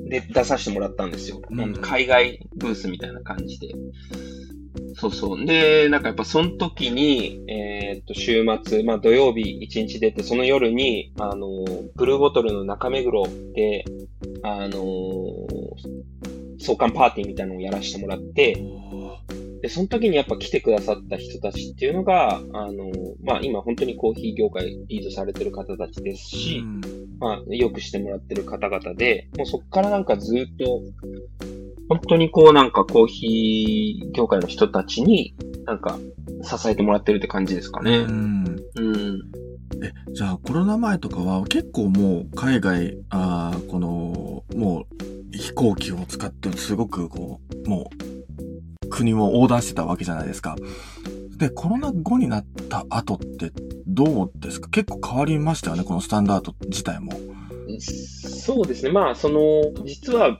[0.09, 1.41] で、出させてもらったんですよ。
[1.49, 3.73] うん海外ブースみたいな感じで。
[4.95, 5.45] そうそう。
[5.45, 11.47] で、なんかやっぱその時に、えーっと、週末、まあ土曜日一日出て、その夜に、あの
[11.95, 13.85] ブルーボトルの中目黒で、
[14.43, 14.81] あの
[16.59, 18.63] 創刊パーティーみたいなのをやらせてもらって、
[19.63, 22.91] で、その時にやっぱ来てくださった人たちっていうのが、あの、
[23.23, 26.81] まあ今本当にコーヒー業界リードされてる方たちですし、うん
[27.17, 30.81] まあよくしてもらってる方々で、もうそっからなんかずっと、
[31.87, 35.33] 本当にこうなんかコーヒー業界の人たちに
[35.65, 35.97] なんか
[36.41, 37.99] 支えてもらってるって感じですかね。
[37.99, 38.45] うん。
[38.75, 39.19] うん。
[39.81, 48.22] え、じゃあコロナ前とかは結構もう海外、あーこの、もう飛行機を使ってすごくこう、もう
[48.93, 50.55] 国を横断してたわけじゃないですか。
[51.37, 53.51] で、コロナ後になった後って
[53.87, 54.69] どうですか？
[54.69, 57.11] 結構変わりましたよね、このスタンダード自体も。
[57.79, 58.91] そうですね。
[58.91, 59.39] まあその、
[59.83, 60.37] 実は、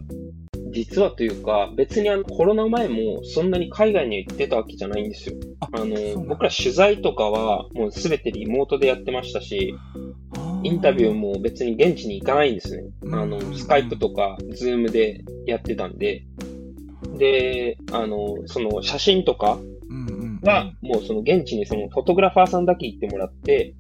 [0.72, 5.36] 実はというか、別にあのコロナ前もそんなに海外に行ってたわけじゃないんですよ。
[5.60, 9.76] ああの僕ら取材とかはもうすべてリモートでやってましたし、
[10.64, 12.84] インタビューも別に現地に行かないんですね。
[13.02, 16.26] うんあの、スカイプとか、ズームでやってたんで。
[17.18, 19.60] で、あの、その写真とか
[20.44, 23.74] は、もうその現地にそのフォトグラファーさんだけ行ってもらって、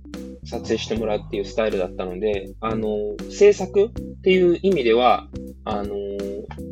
[0.46, 5.28] 撮影してもらうっていうスタイルだったので、あの、制作っていう意味では、
[5.65, 5.96] あの、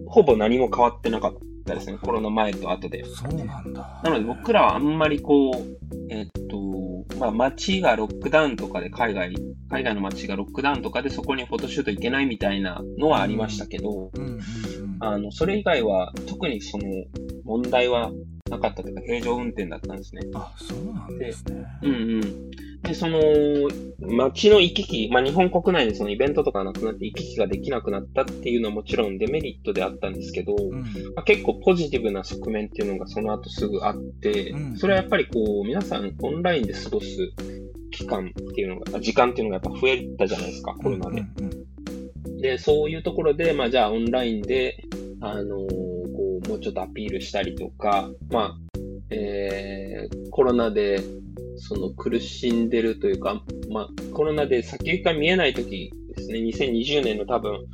[0.07, 1.33] ほぼ何も変わってなかっ
[1.65, 1.97] たですね。
[2.01, 3.05] コロナ前と後で。
[3.05, 4.01] そうなんだ。
[4.03, 5.77] なので僕らはあんまりこう、
[6.09, 6.57] えっと、
[7.21, 9.35] まあ街がロックダウンとかで海外、
[9.69, 14.11] 海外の街がロックダウンとかでそこにフォトシュート行けないみたいなのはありましたけど、
[14.99, 16.85] あの、それ以外は特にその
[17.43, 18.11] 問題は
[18.51, 20.21] なかったというか、平常運転だったんですね。
[20.35, 21.65] あ、そうなんですね。
[21.81, 22.51] うんうん。
[22.81, 23.19] で、その、
[23.99, 30.81] 街の行き来、まあ、日本国内でそのイベントとかなくなって行き来ができなくなったっていうのはもちろんデメリットであったんですけど、うん。
[30.81, 30.87] ま
[31.17, 37.07] あ、結構ポジティブな側面っていうのがその後すぐあって、うんそれはやっぱりこう、皆さんオンラインで過ごす
[37.91, 41.21] 期間っていうのが、時間っていうのがやっぱ増えたじゃないですか、コロナで。
[41.21, 41.61] うんうん
[42.41, 44.83] で、そういうところで、まあじゃあオンラインで、
[45.21, 45.90] あのー
[46.51, 48.57] こう、もうちょっとアピールしたりとか、まあ、
[49.09, 51.01] えー、コロナで、
[51.57, 57.65] その苦しんでるというか、まあ、コロナで先行きが見えない時ですね、2020年の多分、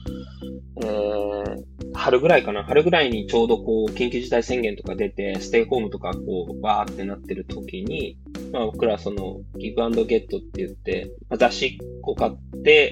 [0.84, 1.64] えー、
[1.94, 8.18] 春ぐらいかな、春ぐらいにちょうどこう、緊急事態宣言とか出て、ステイホームとかこう、バーってなってる時に、
[8.52, 12.92] まあ僕らその、ギブアンドゲットって言って、まあ、雑誌を買って、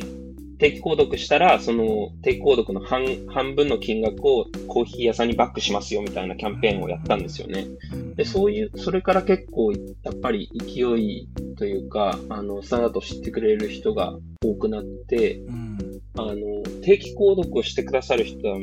[0.57, 7.67] 定期購読したら、その定期購読の半半分の金額をコーヒー屋さんにバックしますよみたいなキャンペーンをやったんですよね。
[7.93, 9.77] うんで、そういう、それから結構、や
[10.11, 15.77] っぱり勢いというか、あの、スタンダードを知ってくれる人が多くなって、うん。
[16.17, 18.57] あの、定期購読をしてくださる人は、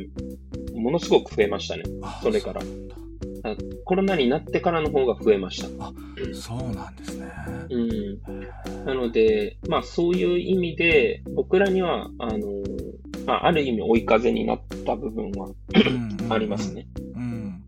[0.74, 1.82] ものすごく増えましたね。
[2.02, 2.62] あそれから
[3.84, 5.68] コロナになってからの方が増えました。
[6.32, 7.32] そうなんですね。
[7.70, 8.20] うん。
[8.84, 12.62] なので、まあそういう意味で、僕らには、あの、
[13.26, 15.50] まあ、ある意味追い風になった部分は
[16.30, 16.86] ありますね。
[17.14, 17.64] うん。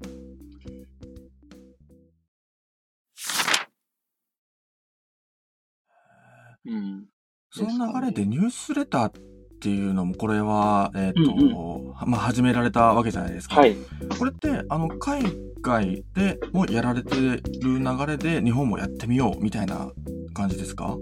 [6.66, 7.06] うん。
[7.50, 9.33] その流れでニュースレターって
[9.70, 13.56] いうのも、これは、えっ、と、うんまあ、始められたわけじゃないですか。
[13.56, 13.76] はい。
[14.18, 15.22] これって、あの、海
[15.62, 19.90] 外でもやられてる流れで、日本もやってみようみたいな
[20.32, 20.96] 感じですか？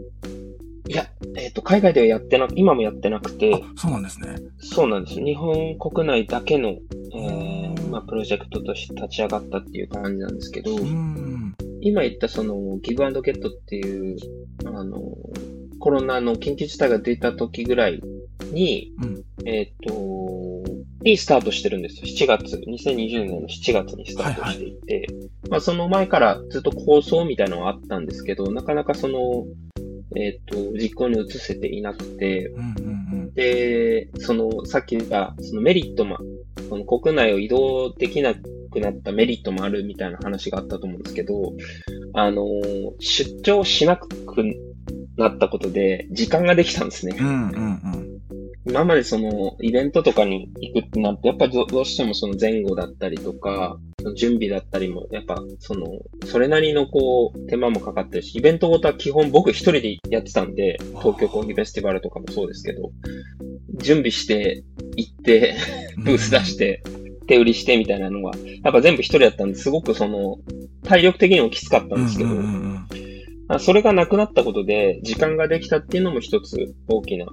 [0.88, 4.36] いや、えっ、と、海外ではやってなく、今もやってなくて、あ、そうなんですね。
[4.58, 5.20] そうなんです。
[5.20, 6.76] 日本国内だけの、え
[7.14, 11.54] うんー、まあ、プロジェクトとして立ち上がったっていう感じなんですけど、うん。
[11.80, 14.16] 今言ったその、ギブアンドゲットっていう、
[14.66, 14.98] あの、
[15.78, 18.00] コロナの緊急事態が出た時ぐらい
[18.50, 20.62] に、うんえっ、と、
[21.02, 22.06] にスタートしてるんですよ。
[22.06, 25.06] 7月、2020年の7月にスタートしていて、
[25.50, 29.44] まあその前からずっと構想みたいなのはあったんですけど、なかなかその、
[30.16, 33.02] えっ、と、実行に移せていなくて、うんうん
[33.34, 36.18] で、その、さっき言った、そのメリットも、
[36.68, 41.54] その国内を移動できなくなったメリットもあるみたいな話があったと思うんですけど、
[42.14, 42.44] あの、
[43.00, 44.08] 出張しなく
[45.16, 47.26] なったことで、時間ができたんですねうん。。
[47.26, 48.11] うんうんうん。
[48.64, 53.76] 今までその、イベントとかに行くってなると、やっぱりどどうしてもその前後だったりとか、
[54.16, 55.86] 準備だったりも、やっぱその、
[56.26, 62.92] それなりのこう、手間もかかってるし、イベントごとは基本僕一人でやってたんで、東京コーヒーフェスティバルとかもそうですけど、
[63.78, 64.62] 準備して、
[64.96, 65.56] 行って、
[65.96, 66.84] ブース出して、
[67.26, 70.38] 手売りしてみたいなのは、やっぱ全部一人だったんで、すごくその、
[70.84, 72.86] 体力的にもきつかったんですけど、うんうんうん。
[73.48, 77.26] あそれがなくなったことで、時間ができたっていうのも一つ大きな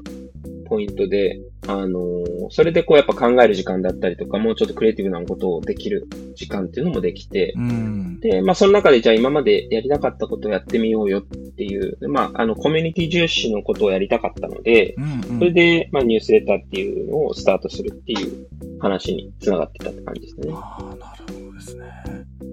[0.70, 8.20] ポイントで、あのーそれでこうやっぱ考える時間だったりとか、もうちょっとクリエイティブなことをできる時間っていうのもできて、うん。
[8.20, 18.48] で、まあその中でじゃあ今までやりたかったことをやってみようよっていう、まああのコミュニティ重視のことをやりたかったので、うんうんそれで、まあニュースレターっていうのをスタートするっていう
[18.80, 20.52] 話につながってたって感じですね。
[20.54, 21.86] ああ、なるほどですね。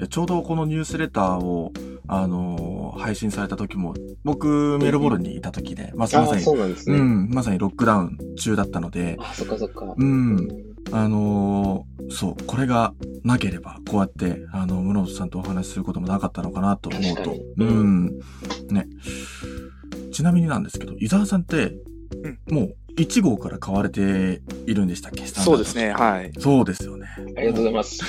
[0.09, 1.73] ちょうどこのニュースレターを、
[2.09, 6.97] あのー配信された時も、僕、メルボルンにいた時で、まあ、まさに、そうなんですね。
[6.97, 9.95] うん、まさにロックダウン中だったので、あそっかそっか。
[9.97, 10.49] うん、
[10.93, 17.33] あのーそう、これがなければ、こうやって、あの、室本さんとお話しすることもなかったのかなと思うと。
[17.33, 18.19] ううんん。
[18.71, 18.87] ね。
[20.13, 21.77] ちなみになんですけど、伊沢さんって、
[22.51, 25.27] もう1号から買われているんでしたっけ？
[25.27, 26.33] そうですね、はい。
[26.39, 27.07] そうですよね。
[27.37, 28.03] ありがとうございます。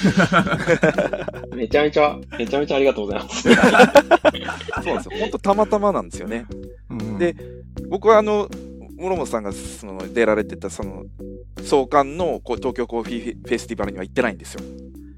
[1.55, 3.43] めちゃめちゃ、めちゃめちゃありがとうございます。
[3.51, 5.11] そうなんですよ。
[5.19, 6.45] 本当たまたまなんですよね。
[6.89, 7.35] うんで
[7.89, 8.49] 僕はあの、
[8.97, 11.03] 諸本さんがその出られてたその
[11.63, 14.61] 創刊のこう東京コーヒーフェスティバルには行ってないんですよ。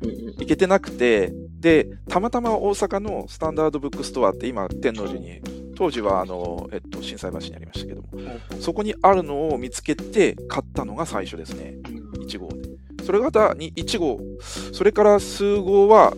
[0.01, 5.41] うんうん行けてなくて、で、たまたま大阪のスタンダードブックストアって今、天王寺に、
[5.79, 8.09] 当時はあの、えっと、心斎橋にありましたけども、
[8.59, 11.75] そこにあるのを見つけて買ったのが最初ですね。
[12.27, 13.05] 1号で。
[13.05, 14.19] それがまたに1号、
[14.73, 16.13] それから数号は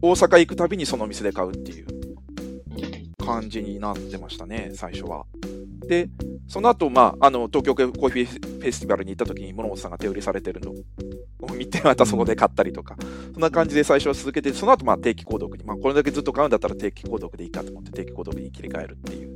[0.00, 1.86] 大阪行くたびにその店で買うっていう
[3.22, 5.26] 感じになってましたね、最初は。
[5.86, 6.08] で、
[6.48, 10.72] その後、まあ、あの、東京コーヒーフェスティバルに行った時に、諸本さんが手売りされてるの。
[11.42, 12.96] を見て、またそこで買ったりとか、
[13.32, 19.31] そんな感じで最初は続けて、その後、まあ、定期購読に、まあ、これだけずっと買うんだったら定期購読でいいかと思って、定期購読に切り替えるっていう、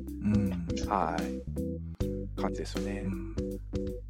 [0.85, 3.05] はい、感じですよね。
[3.07, 3.09] う。
[3.09, 3.37] ん。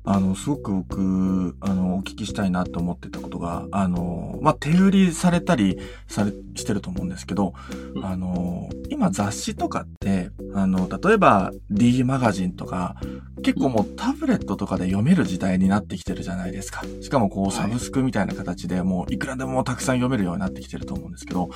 [0.05, 7.55] あの、すごく僕、あの、お聞きしたいなと思ってたことが、あの、まあ、手売りされたり、され、してると思うんですけど、
[7.94, 8.05] うん。
[8.05, 12.96] あの、今雑誌とかって、あの、例えば D マガジンとか、
[13.42, 16.83] 結構もうタブレットとかで読める時代になってきてるじゃないですか。
[17.02, 17.52] しかもこう、はい。
[17.52, 21.50] サブスクみたいな形でもう、いくらでもたくさん読めるようになってきてると思うんですけど、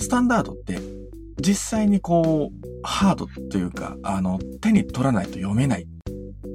[0.00, 0.78] スタンダードって、
[1.40, 5.86] 実際にこう、ハードというか、あの、手に取らないと読めない。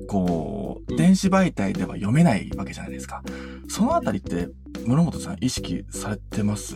[0.08, 3.22] こう、うん電子媒体では読めないわけじゃないですか。
[3.70, 4.50] そのあたりって、
[4.86, 6.76] 室本さん意識されてます？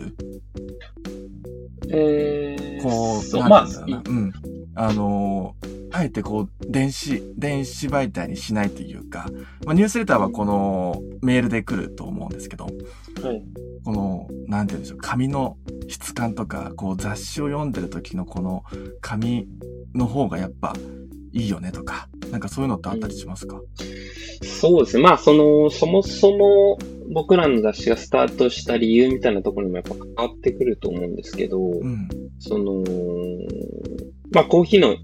[1.90, 4.32] えー、こう、そう、まあ、うん。
[4.76, 9.28] あのーあえてこう、電子、電子媒体にしないというか、
[9.64, 13.44] まあ、ニュースレターはこのメールで来ると思うんですけど、はい。
[13.84, 15.56] この、なんて言うんでしょう、紙の
[15.88, 18.64] 質感とか、こう雑誌を読んでる時のこの
[19.00, 19.48] 紙
[19.94, 20.74] の方がやっぱ
[21.32, 23.60] いいよねとか、なんかそういうのってあったりしますか、
[24.42, 25.02] そうですね。
[25.02, 26.78] まあ、その、そもそも
[27.12, 32.08] 僕らの雑誌がスタートした理由みたいなところにもやっぱ変わってくると思うんですけど、うん。
[32.38, 32.82] その、
[34.32, 34.96] まあ、コーヒーの、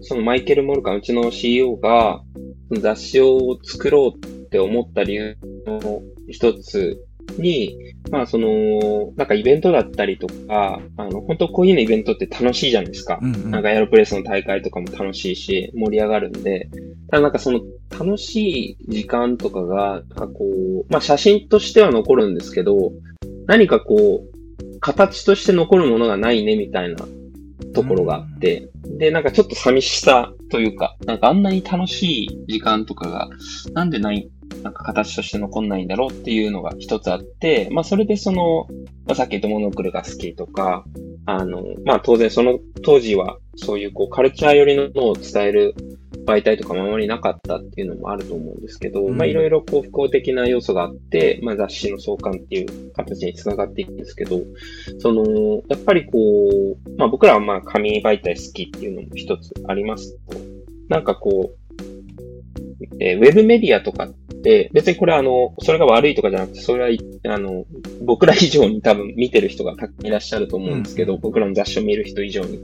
[0.00, 2.22] そのマイケル・モルカン、うちの CEO が、
[2.70, 7.02] 雑誌を作ろうって思った理由の一つ
[7.38, 7.76] に、
[8.10, 13.18] まあ、その、なんかイベントだったりとか、あの、本当コーヒーのイベントって楽しいじゃないですか。
[13.20, 13.50] うんうん。
[13.50, 16.70] なんかエアロプレスの大会とかも楽しいし、盛り上がるんで、
[17.10, 17.60] ただなんかその
[17.90, 20.44] 楽しい時間とかが、なんかこ
[20.88, 22.92] う、まあ写真としては残るんですけど、
[23.46, 26.96] 何かこう、形として残るものがないねみたいな
[27.74, 33.28] ところがあって、で、なんかちょっと寂しさというか、なんかあんなに楽しい時間とかが、
[33.72, 34.28] なんでない、
[34.62, 38.66] なんか形として残んないんだろうっていうのが一つあって、まあそれでその、
[39.06, 40.84] まあ、さっき言ったモノクロが好きとか、
[41.26, 45.74] あの、まあ当然その当時はそういうこうカルチャー寄りのものを伝える
[46.26, 49.16] 媒体とかもあまりなかったっていうのもあると思うんですけど、うん。
[49.16, 54.40] まあいろいろこう不幸的な要素があって、まあ雑誌の創刊っていう形につながっていくんですけど、
[54.98, 60.40] その、やっぱりこう、まあ僕らはまあ紙媒体好きっていうのも一つありますけど、
[60.88, 61.67] なんかこう、
[63.00, 64.08] えーウェブメディアとかっ
[64.42, 67.64] て、別にこれはあの、それが悪いとかじゃなくて、それは、あの、
[68.02, 72.60] 僕ら以上に多分見てる人がいらっしゃると思うんですけど、うん僕らの雑誌を見る人以上に。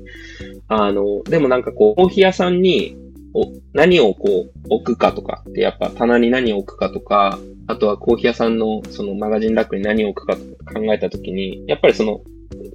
[0.69, 2.97] あの、でもなんかこう、コーヒー屋さんに、
[3.35, 12.21] お何をこう、置くかとかって、やっぱ棚に何を置くかとか、あとはコーヒー屋さんのそのマガジンラックに何を置くかとか考えたときに、やっぱりその、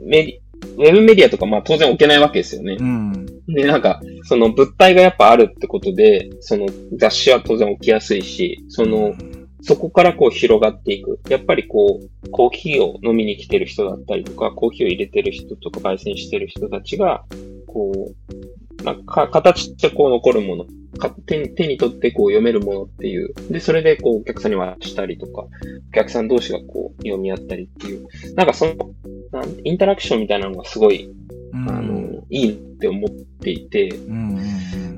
[0.06, 2.78] メディ、ウェブメディアとかまあ当然置けないわけですよね。
[2.80, 3.26] うん。
[3.48, 6.67] で、なんか、その物体がやっぱあるってことで、その
[6.98, 9.13] 雑誌は当然起きやすいし、その、
[9.62, 11.19] そこからこう広がっていく。
[11.30, 17.26] やっぱりこう、コーヒーを飲みに来てる人だったりとか、コーヒーを入れてる人とか、焙煎してる人たちが、
[17.67, 18.13] こ
[18.80, 20.65] う、なんか、形ってこう残るもの。
[20.97, 23.34] か手に手に取ってこう読めるものっていう。
[23.49, 25.47] で、それでこうお客さんに渡したりとか、お
[25.93, 28.08] 客さん同士がこう読み合ったりっていう。
[28.36, 28.73] なんかその、
[29.32, 31.10] なんインタラクションみたいなのがすごい、
[31.54, 31.69] うん。
[31.69, 34.39] あの、いいって思っていて、うん。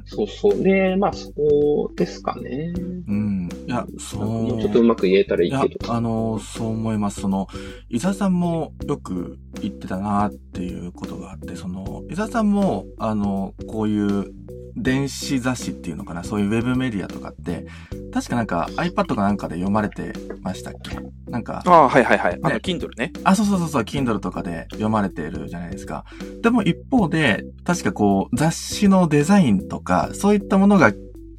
[0.05, 0.63] そうそう。
[0.63, 2.73] で、まあ、そこですかね。
[3.07, 3.40] うん。
[3.67, 4.25] いや、そう。
[4.25, 7.21] もうちょっとうまく言えたらいいいやけど。、あの、そう思います。
[7.21, 7.47] その、
[7.89, 14.31] 伊沢さんもよく言ってたなっていうことがあって、その、伊沢さんも、あの、こういう
[14.75, 17.65] 電子雑誌っていうのかな、そういうウェブメディアとかって、
[18.13, 20.11] 確かなんか iPad かなんかで読まれて
[20.41, 20.97] ましたっけ？
[21.29, 22.39] なんか、ああ、はいはいはい。
[22.41, 23.13] あの、ね Kindle ね。
[23.23, 26.03] あ、そうそうそうそう、Kindle とかで読まれてるじゃないですか。
[26.41, 30.91] でも一方で、確かこう、雑誌のデザインとか、そういったものが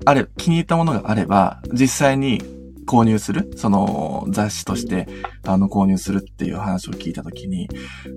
[0.04, 2.42] あれ、気に入ったものがあれば、実際に
[2.86, 5.08] 購入する、その雑誌として、
[5.46, 7.68] あの、購入するっていう話を聞いたときに、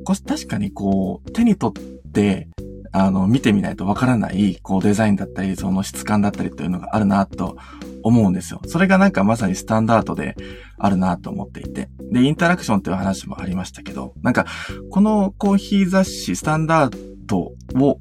[0.04, 2.50] こ確かにこう、手に取って、
[2.92, 7.58] あの、見てみないとわからない、こう、デザインだったり、その質感だったりというのがあるなと
[8.04, 8.62] 思うんですよ。
[8.68, 10.36] それがなんかまさにスタンダードで
[10.78, 11.90] あるなと思っていて。
[12.12, 14.46] で、インタラクションっていう話もありましたけど、なんか、
[14.92, 18.00] このコーヒー雑誌、スタンダードを、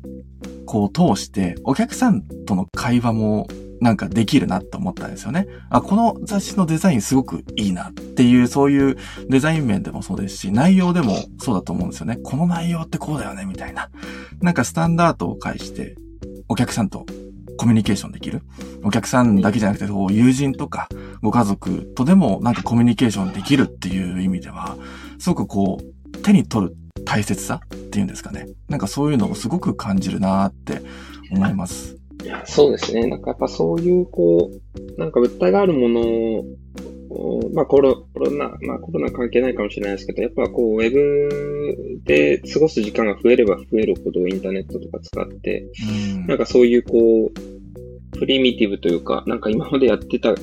[0.66, 3.48] こう通して、お客さんとの会話も、
[3.84, 5.46] なんかできるなと思ったんですよね。
[5.68, 8.96] あ、この雑誌のデザインすごくいいなっていう、そういう
[9.28, 12.16] デザイン面でもそうですし、内容でもそうだと思うんですよね。
[12.16, 13.90] この内容ってこうだよね、みたいな。
[14.40, 15.96] なんかスタンダードを介して、
[16.48, 17.04] お客さんと
[17.58, 18.40] コミュニケーションできる。
[18.84, 20.88] お客さんだけじゃなくて、友人とか
[21.20, 24.78] ご家族とでもなんかコミュニケーションできるっていう意味では、
[25.18, 28.46] すごくこう、手に取る大切さっていうんですかね。
[28.70, 30.80] なんかそういうのをすごく感じるなーって
[31.30, 31.98] 思います。
[32.24, 33.06] いやそうですね。
[33.06, 45.66] なんかやっぱそういう、こう、なんか物体があるものを、まあコロコロナ、まあコロナ関係ないかもしれないですけど、やっぱこう、ウェブで過ごす時間が増えれば増えるほどインターネットとか使って、
[46.14, 50.34] うんなんかそういうこう、プリミティブというか、なんか今までやってた、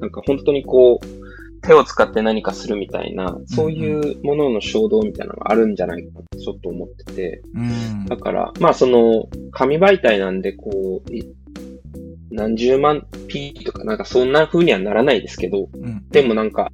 [0.00, 1.21] なんか本当にこう、
[1.62, 8.06] 手を使って何かするみたいな、そういうものの衝動みたいなのがあるんじゃないかとちょっと思ってて、うん。
[8.06, 11.24] だから、まあその、紙媒体なんで、こう、い
[12.30, 16.08] 何十万 P とかなんかそんな風にはならないですけど、うん。
[16.10, 16.72] でもなんか、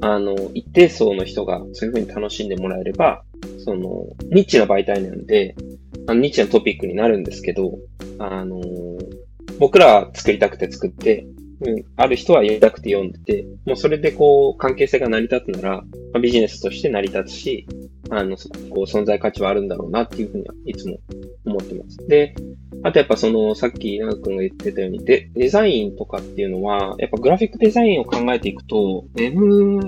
[0.00, 3.24] あの、一定層の人がそういう風に楽しんでもらえれば、
[3.58, 5.56] その、ニッチな媒体なんで、
[6.06, 7.78] あのニッチなトピックになるんですけど、
[8.18, 8.60] あの、
[9.58, 11.26] 僕らは作りたくて作って、
[11.60, 15.84] うん、ある人はやりたくて読んでて、もうそれでこう、関係性が成り立つなら、ま
[16.14, 17.66] あ、ビジネスとして成り立つし、
[18.10, 20.98] あの、そこう存在価値はあるんだろうなっていうふうにはいつも
[21.44, 21.98] 思ってます。
[22.06, 22.34] で、
[22.84, 29.80] あとやっぱその、さっき長くんが言ってたように、デデザインとかっていうのは、やっぱグラフィックデザインを考えていくと、ウェブ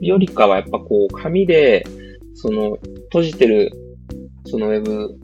[0.00, 1.84] よりかはやっぱこう、紙で、
[2.34, 3.70] その、閉じてる、
[4.46, 5.18] そのウェブ、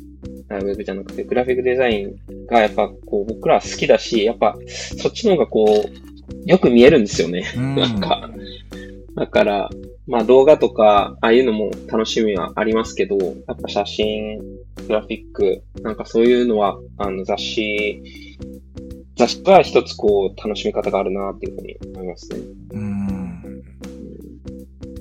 [0.49, 4.57] あウェブじゃなくて、グラフィックデザインがやっぱこう、僕らは好きだし、やっぱ、
[4.99, 7.45] そっちの方がこう、よく見えるんですよね。
[7.57, 8.31] うんなんか、
[9.17, 9.71] だから、
[10.07, 14.39] まあ動画とか、ああいうのも楽しみはありますけど、やっぱ写真、
[14.87, 18.03] グラフィック、なんかそういうのは、あの雑誌、
[19.17, 22.39] 雑誌は一つこう、楽しみ方があるなっていうふうに思いますね。
[22.73, 23.63] うん。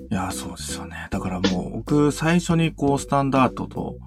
[0.10, 1.08] いや、そうですよね。
[1.12, 3.98] だからもう、僕、最初にこう、スタンダードと、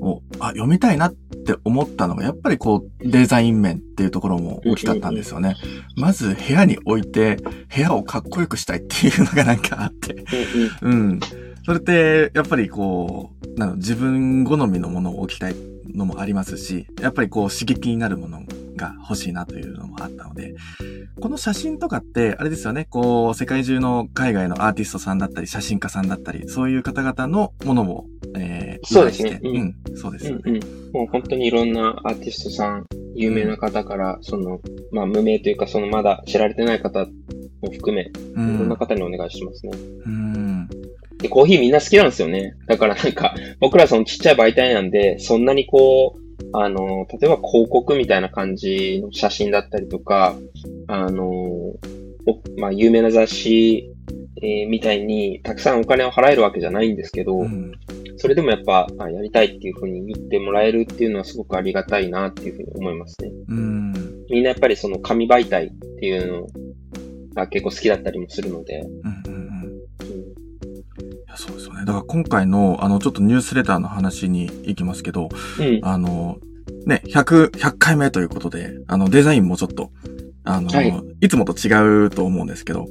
[0.00, 5.56] を、あ、読みたいなって思ったのが、やっぱりこう、デザイン面っていうところも大きかったんですよね。
[5.96, 7.36] まず、部屋に置いて、
[7.74, 10.24] 部屋をかっこよくしたいっていうのが なんかあって。
[10.82, 11.20] うん。
[11.64, 15.54] それって、やっぱりこう、なの自分好みのものを置きたい
[15.94, 18.42] のもありますし、やっぱりこう刺激になるもの
[18.76, 20.54] が欲しいなというのもあったので、
[21.20, 28.06] この写真とかって、あれですよね、こう、世界中の海外のアーティストさんだったり、写真家さんだったり、そういう方々のものを、
[28.36, 30.42] えー、そうですね依頼してううん、そうですよね。
[30.44, 30.92] うんうん。
[30.92, 34.60] もう本当にいろんなアーティストさん、有名な方から、その、
[34.92, 37.06] まあ無名というか、そのまだ知られてない方
[37.60, 39.72] も含め、いろうんんな方にお願いしますね。
[40.06, 40.68] うん。
[41.18, 42.54] で、コーヒーみんな好きなんですよね。
[42.66, 50.36] だからなんか、僕らそのちっちゃい媒体なんで、そんなにこう、あの、例えば広告みたいな感じの写真だったりとか、
[50.88, 51.78] あの、お
[52.58, 53.90] まあ、有名な雑誌、
[54.42, 57.72] えーみたいにたくさんお金を払えるわけじゃないんですけど、うん
[58.16, 63.30] それでもやっぱ、あやりたいっていうふうに言ってもらえるっていうのはすごくありがたいなっていうふうに思いますね。
[63.48, 63.92] うん。
[64.28, 66.46] みんなやっぱりその紙媒体っていうの
[67.34, 68.80] が結構好きだったりもするので、
[69.24, 69.29] うん
[71.40, 71.80] そうですよね。
[71.80, 75.28] だから今回の、あの、ちょっとニュースレターの話に行きますけど、
[75.58, 75.80] うん。
[75.82, 76.38] あの、
[76.86, 79.90] ね、100、100回目ということで、あの、デザインもちょっと、
[80.44, 82.90] あの、はいい、つもと違うと思うんですけど、こ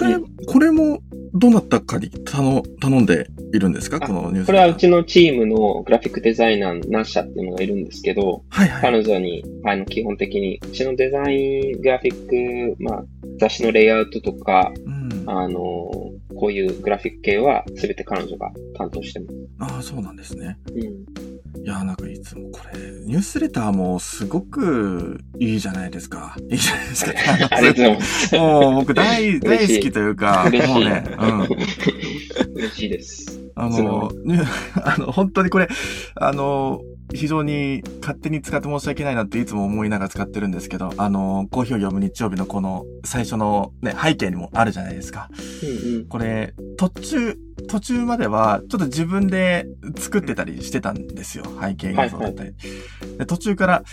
[0.00, 1.00] れうん、これも、
[1.32, 3.98] どなたかに頼、頼んでいるんですか？
[3.98, 8.82] あこのニュースこれはうちのチームのグラフィックデザイナー、ナッシャっていうのがいるんですけど、はいはい。
[8.82, 13.04] 彼女に、あの、基本的に、うちのデザイン、グラフィック、まあ、
[13.38, 15.24] 雑誌のレイアウトとか、うん。
[15.26, 15.90] あの、
[16.40, 19.74] こういうグラフィック系は全て彼女が担当してます。
[19.74, 20.56] ああ、そうなんですね。
[20.74, 21.29] うん。
[21.56, 26.36] いや、なんかいつもこれ、ニュースレターもすごくいいじゃないですか。
[26.50, 27.12] いいじゃないですか。
[27.50, 28.36] ありがとうございます。
[28.36, 30.50] もう僕大、大好きというか。
[30.52, 31.48] もうね、うん。
[32.54, 33.40] 嬉しいです。
[33.56, 34.40] あの、ね
[34.82, 35.68] あの、本当にこれ、
[36.14, 36.80] あの、
[37.12, 45.28] 非常に勝手に使って申し訳ないなっていつも思いながら使ってるんですけど、あの、コーヒーを読む日曜日のこの最初のね、背景にもあるじゃないですか。
[45.62, 46.06] うんうん。
[46.06, 47.36] これ、途中、
[47.70, 49.66] 途中までは、ちょっと自分で
[49.96, 51.44] 作ってたりしてたんですよ。
[51.62, 52.52] 背景画像だったり。
[53.18, 53.84] で途中から、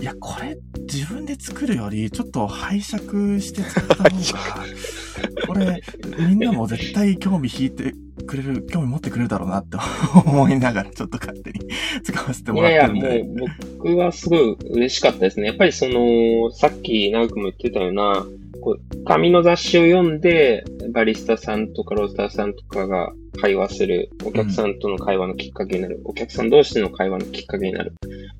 [0.00, 0.56] いや、これ、
[0.90, 4.10] 自分で作るより、ちょっと拝借して作った方が、
[5.48, 5.82] これ、
[6.28, 7.92] みんなも絶対興味引いて
[8.24, 9.76] くれる、興味持ってくれるだろうなって
[10.24, 11.60] 思いながら、ちょっと勝手に
[12.04, 13.42] 使わせてもいやいや、らってるんで。
[13.42, 13.48] もう
[13.78, 15.48] 僕はすごい嬉しかったですね。
[15.48, 18.24] やっぱりその、さっき長くも言ってたような、
[18.62, 27.94] こう紙の雑誌を読んで、バリスタさんとかロースターさんとかが会話する、お客さんとの会話のきっかけになる、お客さん同士の会話のきっかけになる。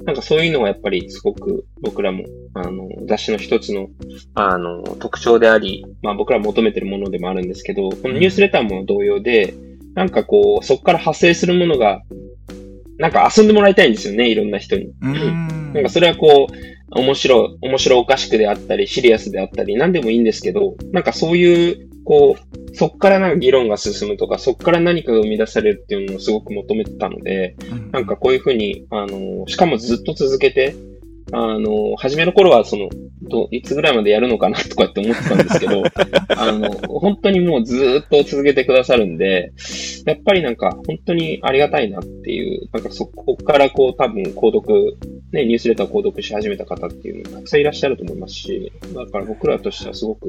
[0.05, 3.89] なんかそういうのがやっぱりすごく僕らも、あの、雑誌の一つの、
[4.35, 9.55] あの、特徴であり、まあ僕ら求めてるものでもあるんですけど、このニュースレターも同様で、
[9.95, 12.03] なんかこう、そこから派生するものが、
[12.99, 14.87] なんか遊んでもらいたいんですよね、いろんな人に。
[14.87, 15.73] うーん。
[15.73, 27.91] なんかそれはこう、面白い、面白おかしくであったり、シリアスであったり、何でもいいんですけど、なんかそういう、こう、そっからなんか議論が進むとか、そっから何かが生み出されるっていうのをすごく求めてたので、うん。
[27.91, 30.75] なんかこういうふうに、あの、しかもずっと続けて、
[31.33, 32.89] あの、初めの頃は、その、
[33.23, 35.83] ど、いつぐらいまでやるのかなとかって思ってたんですけど、
[36.37, 39.53] あの、本当にもうずーっと続けてくださるんで、
[40.07, 44.97] やっぱりなんか、本当にありがたいなっていう、なんかそこからこう、多分、購読、
[45.33, 50.29] ね、ニュースレターを購読し始めた方っていうのたくさんいらっしゃると思いますし、だから僕らとしてはすごく、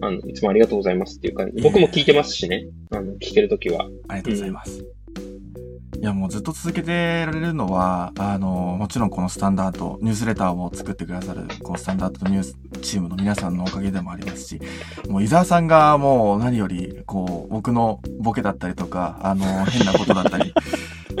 [0.00, 1.62] あの、いつもありがとうございますっていう感じ。
[1.62, 3.88] 僕も聞いてますしね、あの、聞けるときは。
[4.08, 4.97] ありがとうございます。
[6.00, 14.60] いや、もうずっと続けてられるのは、あの、もちろんこのスタンダード、ニュースレターを作ってくださる、こうスタンダードニュースチームの皆さんのおかげでもありますし、
[15.08, 20.54] もう伊沢さんがもう何より、こう、僕のボケだったりとか、あの、変なことだったり、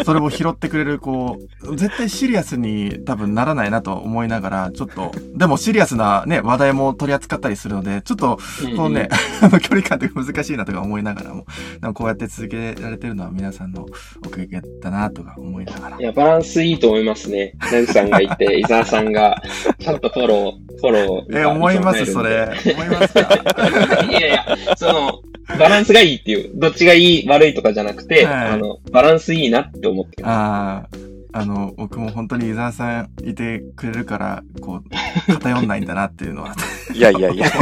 [0.04, 8.38] それを拾ってくれる、こう、絶対シリアスに多分ならないなと思いながら、ちょっと、でもシリアスなね、話題も取り扱ったりするので、ちょっと、
[8.76, 9.08] このね、
[9.42, 11.46] あの距離感って難しいなとか思いながらも、
[11.80, 13.86] でもこうやって続けられてるのは皆さんの
[14.26, 16.02] おかげだなとか思いながらい。
[16.02, 17.54] や、バランスいいと思いますね。
[17.72, 19.40] ナグさんがいて、伊沢さんが、
[19.78, 21.38] ちゃんとフォロー、フォロー。
[21.38, 22.50] え、思います、それ。
[22.74, 24.04] 思いますか？
[24.08, 24.44] いやいや、
[24.76, 25.20] その、
[25.58, 30.32] バランスがいいっていう、どっちがいい、悪いとかじゃなくて、はいあの、バランスいいなって思ってます。
[30.32, 30.86] あ
[31.32, 36.54] あ、あの、僕も本当に伊沢さんいてくれるから、こう、偏んないんだなっていうのは。
[36.94, 37.46] いやいやいや。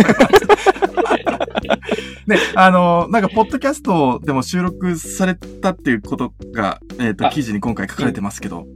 [2.27, 8.67] ね、あの、なんか、ポッドキャストでも収録されたっていうことが、えっ、と、あ記事に今回書かれてますけど、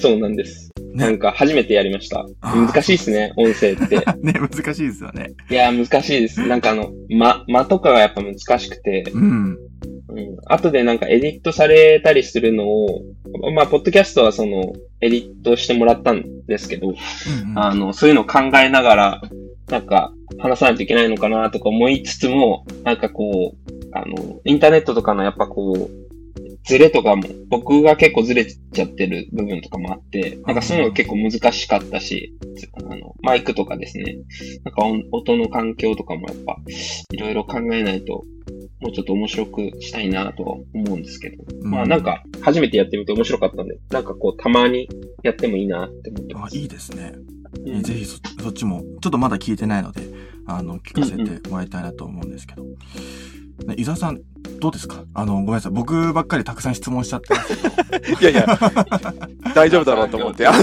[0.00, 0.70] そうなんです。
[0.94, 2.26] なんね、か、初めてやりました。
[2.42, 3.96] 難しいですね、音声って。
[4.22, 5.32] ね、難しいですよね。
[5.50, 6.46] いや、難しいです。
[6.46, 9.22] なんかあの、間、間とかがやっぱ難しくて、うん。
[9.22, 10.36] うん。
[10.46, 13.02] 後でなんかエディットされたりするのを、
[13.54, 19.22] まあ、ポッドキャストはその、エディットしてもらったんですけど、うんうんあの、そういうのを考えながら、
[19.68, 26.09] なんか、話さないといけないのかなとか思いつつも、なんかこう、あの、インターネットとかのやっぱこう、
[26.64, 32.34] ズレとかも、僕が結構ズレちゃってる部分とかもあって、なんかそういうのが結構難しかったし、
[32.74, 34.18] あの、マイクとかですね、
[34.64, 36.58] なんか音音の環境とかもやっぱ、
[37.12, 38.24] いろいろ考えないと、
[38.80, 44.88] もうちょっと面白くしたいなとは思うんですけど、うんまあなんか、初めてやってみて面白かったんで、なんかこう、たまに
[45.22, 46.56] やってもいいなって思ってまあ、す。
[46.56, 47.12] いいですね。
[47.14, 50.02] うんぜひそ、そっちも、ちょっとまだ聞いてないので、
[50.46, 52.64] あの、聞かせてもらいたいなと思うんですけど。
[53.66, 54.20] ね、伊沢さん、
[54.60, 55.04] どうですか？
[55.14, 55.72] あの、ごめんなさい。
[55.72, 57.70] 僕ばっかりたくさん質問しちゃってますけど。
[58.20, 58.58] いやいや、
[59.54, 60.46] 大丈夫だろうと思って。
[60.46, 60.62] あの、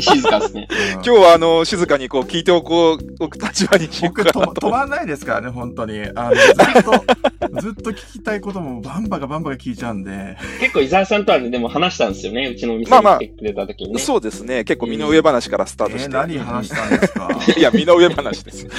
[0.00, 0.68] 静かですね。
[0.70, 4.66] うん今日はあの、静かにこう聞いておこう、おく立場にしよう僕とかなと。
[4.68, 6.00] 止まんないですからね、本当に。
[6.14, 10.36] あの、ずっと、 ずっと聞きたいこともバンバカバンバカ聞いちゃうんで。
[10.60, 12.46] 結構伊沢さんとはね、でも話したんですよね。
[12.48, 13.98] うちのお店まあまあに来てくれた時にね。
[14.00, 14.64] そうですね。
[14.64, 16.04] 結構身の上話からスタートして。
[16.04, 17.28] えー何話したんですか？
[17.56, 18.70] いや、身の上話ですよ。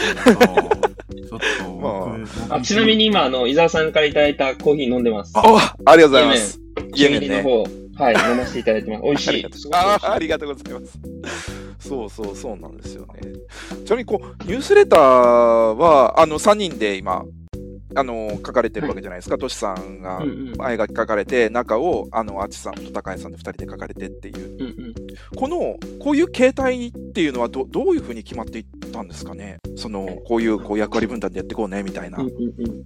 [1.28, 1.74] ちょっと、
[2.50, 5.34] まあちなみに今、あの、伊沢さんからいただいたコーヒー飲んでます。
[5.36, 6.60] あおありがとうございます。
[6.96, 7.44] イエメンね。
[7.98, 9.04] はい、飲ませていただいてます。
[9.04, 9.46] 美味しい。
[9.74, 11.00] ああ ありがとうございます。
[11.80, 13.22] そうそうそうなんですよね。
[13.86, 17.24] ちなみにこう、ニュースレターは、あの、3人で今、
[17.96, 19.38] あの、書かれてるわけじゃないですか。
[19.38, 24.77] トシさんがうんうん前が書かれて、中を、あの、あちさんと高橋さんで2人で書かれてっていう。
[25.36, 29.58] この、こういう形態っていうのはど、どういうふうに決まっていったんですかね？
[29.76, 32.20] その、こういう、こう役割分担でやっていこうね、みたいな。
[32.20, 32.84] うんうんうん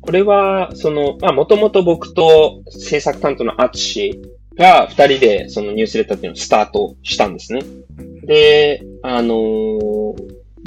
[0.00, 4.20] これは、その、まあ、もともと僕と制作担当のアツシ
[4.56, 7.62] が二人でそのニュースレターっていうのをスタートしたんですね。
[8.26, 10.14] で、あのー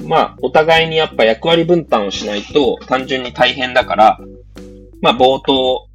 [0.05, 4.19] まあ、お互いにやっぱ役割分担をしないと単純に大変だから、
[5.01, 5.87] まあ、冒頭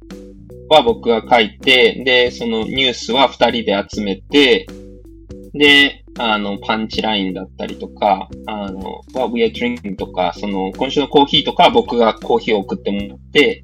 [0.69, 4.65] は僕が書いて、で、そのニュースは二人で集めて、
[5.53, 13.63] で、あの、パンチラインだったりとか、あの、What we are drinking とか、その、今週のコーヒーとかは僕がコーヒーを送ってもらって、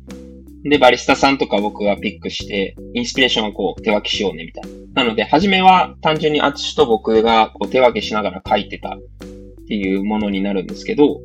[0.64, 5.04] で、バリスタさんとか僕がピックして、インスピレーションはこう手分けしようね、みたいな。
[5.04, 9.00] なので、初めは単純にアツシと僕がこう手分けしながら書いてたっ
[9.68, 11.22] ていうものになるんですけど、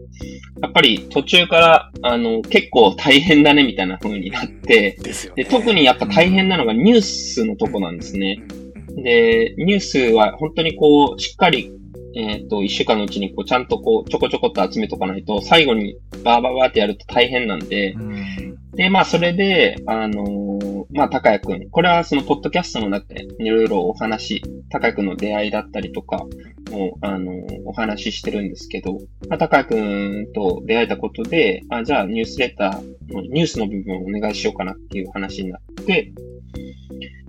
[0.62, 5.32] やっぱり途中から、あの、結構大変だね、みたいな風になって、でね。
[5.36, 8.40] で、特にやっぱ大変なのがニュースのとこなんですね。
[8.48, 8.63] うんうん
[8.96, 11.70] で、ニュースは本当にこう、しっかり、
[12.16, 18.34] えっ、と、一週間のうちにこう、ちゃんとこう、ちょこちょこっと集めとかないと、最後にバーバーバーってやると大変なんで、うん
[18.76, 21.70] で、まあ、それで、あのーまあ、高谷くん。
[21.70, 26.24] これはその、ポッドキャストの中で、いろいろお話、高谷くんの出会いだったりとか
[26.72, 28.94] を、あのーお話ししてるんですけど、
[29.28, 36.12] まあ、高谷くんと出会えたことで、あ、じゃあ、ニュースレターの、ニュースの部分をお願いしようかなっていう話になって、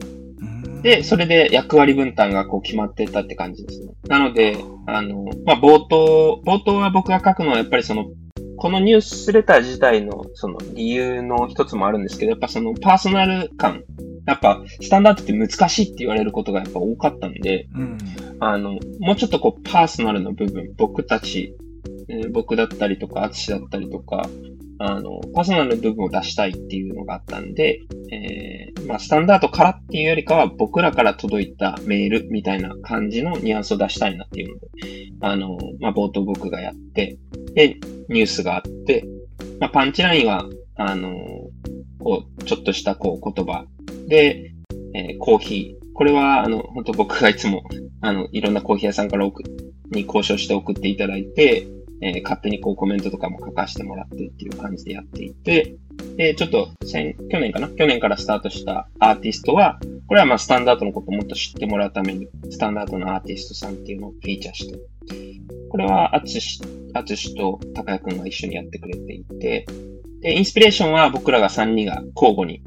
[0.09, 0.14] うん
[0.81, 3.93] で、それで役割分担がこう決まってたって感じですね。
[4.07, 8.05] なので、あの、まあ、冒頭、冒頭は僕が書くのはやっぱりその、
[8.57, 13.83] このニュースレター自体のその理由の一つもあるんですけど、やっぱそのパーソナル感
[14.25, 17.97] やっぱ、スタンダードって難しいって言われることがやっぱ多かったんで、うん。
[18.39, 21.55] あの、もうちょっとこう、パーソナルの部分、僕たち、
[22.07, 24.27] えー僕だったりとか、アツシだったりとか、
[24.79, 27.79] あの、パーソナルの部分を出したいっていうのがあったんで、
[28.11, 34.67] えーまあ、スタンダードからっていうよりかは、僕らから届いたメールみたいな感じのニュアンスを出したいなっていうので、
[35.21, 37.17] あの、まあ、冒頭僕がやって、
[37.53, 37.77] で、
[38.09, 39.05] ニュースがあって、
[39.59, 40.45] まあ、パンチラインは、
[40.75, 41.13] あの、
[41.99, 43.65] こう、ちょっとしたこう言葉
[44.07, 44.51] で、
[44.93, 45.85] えーコーヒー。
[45.93, 47.63] これは、あの、本当僕がいつも、
[48.01, 49.41] あの、いろんなコーヒー屋さんから送
[49.91, 51.67] に交渉して送っていただいて、
[52.01, 55.75] えー勝手にこうコメントとかも書かせてもらってっていう感じでやっていて、
[56.17, 57.69] で、ちょっと先、去年かな？
[57.69, 64.79] 去年からスタートしたアーティストは、これはまあスタンダードのことをもっと知ってもらうために、スタンダードのアーティストさんっていうのをフィーチャーして、
[65.69, 66.61] これはアツシ、
[66.93, 69.65] アツシと高谷くんが一緒にやってくれていて、
[70.21, 72.61] で、インスピレーションは僕らが3人が交互に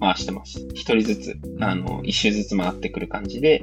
[0.00, 0.66] 回してます。
[0.74, 3.60] 一人ずつ、あの、一周ずつ回ってくる感じで、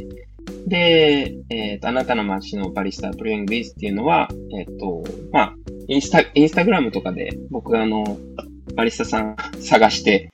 [0.68, 5.56] で、えっ、と、あなたの街のバリスタープレイングビズっていうのは、えっ、と、まあ、
[5.88, 8.18] インスタ、インスタグラムとかで僕があの、
[8.76, 10.30] バリスタさん探して、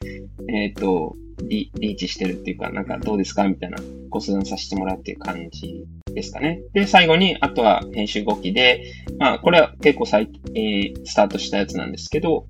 [0.49, 3.77] えっ、と、リリーチしてるっていうか、なんかどうですかみたいな
[4.09, 6.61] ご相談させてもらうっていう感じですかね。
[6.73, 8.83] で、最後に、あとは編集後期で、
[9.19, 12.45] まあ、これは結構最、えースタートしたやつなんですけど、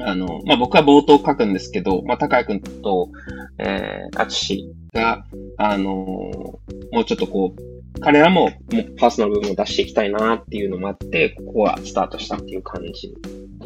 [0.00, 3.10] あの、まあ、僕は冒頭書くんですけど、まあ、高谷くんと、
[3.58, 5.24] えー、あつしが、
[5.58, 13.12] あのーもうちょっとこう、彼らももうパーソナル部分を出していきたいなっていうのもあって、ここはスタートしたっていう感じ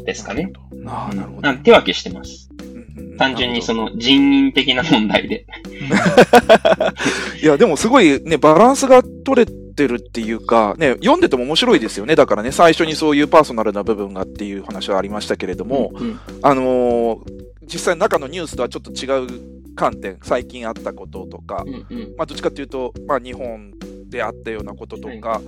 [0.03, 0.51] ですかね。
[0.87, 1.41] ああ、なるほど。
[1.41, 2.48] なん手分けしてます。
[3.17, 3.79] 単純にその。
[3.79, 5.45] の人員的な問題で。
[7.41, 12.15] いや、でもすごいね、バランスが取れてるっていうか、ね、読んでても面白いですよね。
[12.15, 23.73] だからね、最初にそういうパーソナルな部分がっていう話はありましたけれども、うんあのー実際中のニュースとはちょっと違う観点、最近あったこととか、うんうんまあ、どっちかっていうと、まあ、日本
[24.09, 25.39] であったようなこととか、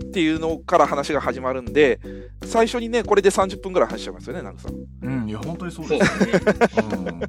[0.00, 2.00] っていうのから話が始まるんで、
[2.44, 4.74] 最初にね、これで30分ぐらい話しちゃいますよね、なんかさん。
[5.02, 6.32] うん、いや、本当にそうでですすね。
[6.96, 7.20] うん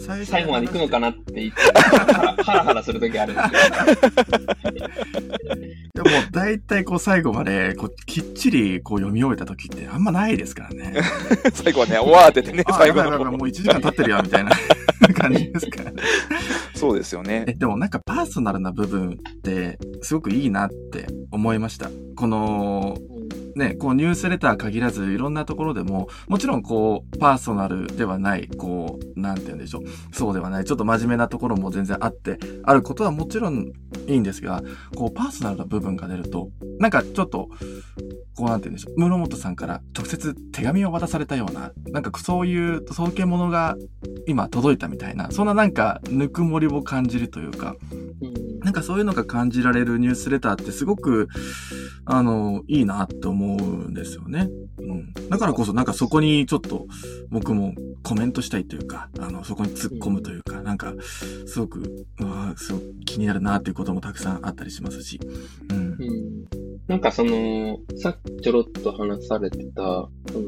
[0.00, 4.10] 最初最後まで行くのかなって言って、ハ ラハラハラするときあるんですけ
[5.94, 6.04] ど。
[6.04, 11.00] でも、大体こう最後まで、こう、きっちりこう読み終えた時ってあんまないですからね。
[11.52, 13.10] 最後はね、終わっててね、あ、最後の。
[13.30, 14.50] もう1時間経ってるよ、みたいな
[15.14, 16.02] 感じですからね。
[16.74, 17.52] そうですよねえ、。
[17.52, 21.90] でもなんかパーソナルな部分って、すごくいいなって思いました。
[22.16, 22.96] この、
[23.56, 29.82] ね、こうニュースレター限らずいろんなところでも、もちろんこう、パーソナルではない、こう、なんて言うんでしょう。
[30.12, 30.64] そうではない。
[30.64, 33.72] ちょっと真面目なところも全然あって、あることはもちろん
[34.06, 34.62] いいんですが、
[34.96, 37.48] こう、パーソナルな部分が出ると、なんかちょっと、
[38.36, 39.00] こうなんて言うんでしょう。
[39.00, 43.76] 室本さんから直接手紙を渡されたような、なんかそういう尊敬物が
[44.26, 51.28] 今届いたみたいな、そんななんかぬくもりを感じるというか、うんなんかそういうのが感じられるニュースレターってすごく、
[52.04, 54.48] あの、いいなって思うんですよね。
[54.78, 55.12] うん。
[55.28, 56.86] だからこそなんかそこにちょっと
[57.30, 60.94] 僕もコメントしたいというか、あの、そこに突っ込むというか、なんか、
[61.46, 65.20] すごく、うわすごく気になるなっていうこともたくさんあったりしますし。
[65.70, 65.76] うん。
[65.76, 70.46] うんなんかその、さっきちょろっと話されてた、その、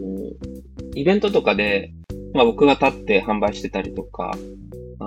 [0.96, 1.92] イベントとかで、
[2.34, 4.32] まあ僕が立って販売してたりとか、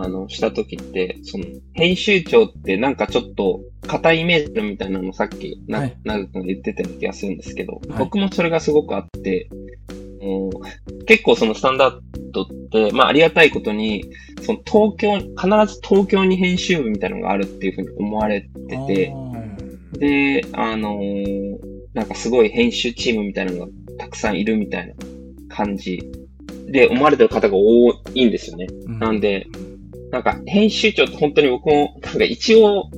[0.02, 5.98] あの、した時って、その、編集長ってなんかちょっと、硬いイメージみたいなのさっき、な、はい。
[6.04, 8.00] なぐくんが言ってたような気がするんですけど、はい。
[8.00, 9.50] 僕もそれがすごくあって、
[10.22, 12.00] もう結構そのスタンダー
[12.32, 14.06] ドって、まあありがたいことに、
[14.42, 18.50] その東京、必ず東京に編集部みたいなのがあるっていうふうに思われて
[18.88, 19.14] て、
[20.00, 24.94] で、あのーなんかすごい編集チームみたいなのがたくさんいるみたいな
[25.48, 26.04] 感じ
[26.68, 28.68] で思われてる方が多いんですよね。
[28.86, 29.00] うん。
[29.00, 29.48] なんで、
[30.16, 32.90] なんか編集長って本当に僕も、なんか一応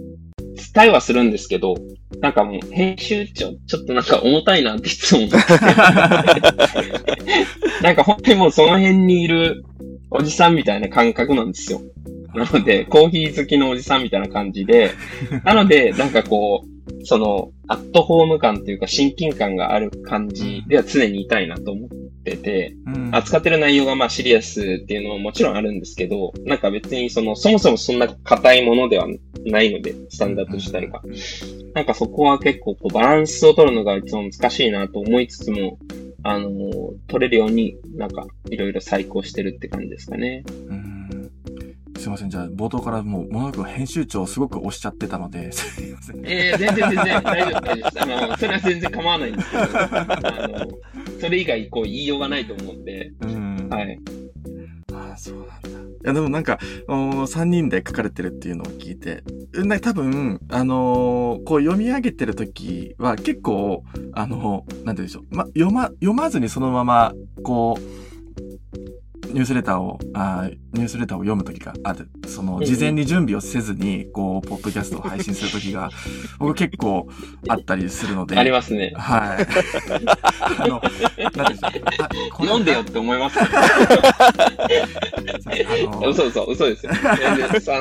[0.75, 1.73] 伝えはするんですけど、
[2.21, 5.37] なんかもう編集長ちょっとなんか重たいなっていつも思って。
[7.81, 9.65] なんか本当にもうその辺にいる
[10.11, 11.81] おじさんみたいな感覚なんですよ。
[12.35, 14.91] なので、コーヒー好きのおじさんみたいな感じで、
[15.43, 16.67] なので、なんかこう、
[17.03, 21.89] その、アットホーム感というか親近感がある感じでは常にいたいなと思っ
[22.31, 29.07] てて、うん扱ってる内容がまあシリアスっていうのももちろんあるんですけど、なんか別にその、そもそもそんな硬いものでは
[29.45, 31.01] ないので、スタンダード自体が。
[31.73, 35.77] なんかそこは結構こうバランスを取るのがいつも難しいなと思いつつも、
[36.23, 40.43] あのー取れるようになんかいろいろ再考してるって感じですかね。
[40.69, 40.86] うん
[41.97, 42.29] すいません。
[42.29, 46.25] じゃあ、冒頭からもう、ものすごく編集長をすごく押しちゃってたので、 すいません。
[46.25, 48.01] ええ全然全然大丈夫、です。
[48.01, 50.67] あの、それは全然構わないんですけど、あの、
[51.19, 53.67] それ以外こう言いようがないと思うんで、うん。
[53.69, 53.99] はい。
[54.93, 55.77] ああ、そうなんだ。
[56.07, 59.23] や、でもなんか、3人で書かれてるっていうのを聞いて、
[59.53, 63.83] うんな多分、あのーこう読み上げてる時は結構、
[64.13, 65.35] あのなんて言うんでしょう。
[65.35, 72.09] ま、読ま、読まずにそのまま、こう、ニュースレターを、あーニュースレターを読む時がある。
[72.27, 75.89] その、うん事前に準備をせずに、こう、ポッドキャストを配信する時が、
[76.37, 77.07] 僕結構
[77.47, 78.37] あったりするので。
[78.37, 78.91] ありますね。
[78.95, 79.47] はい。
[80.59, 80.81] あの、
[81.35, 81.71] なんでしょう。
[81.99, 83.39] あこれ読んでよって思います。
[83.41, 83.45] あ
[86.01, 86.91] の嘘嘘、嘘ですよ。
[86.93, 87.17] あ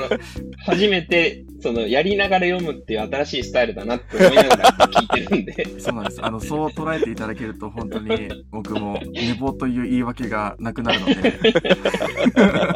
[0.01, 0.19] の
[0.65, 5.81] 初めて、その、やりながら読むっていう新しいスタイルだなって思いながら聞いてるんで。
[5.81, 6.25] そうなんです。
[6.25, 11.15] あの、そう捉えていただけると、本当に僕も寝坊という言い訳がなくなるので、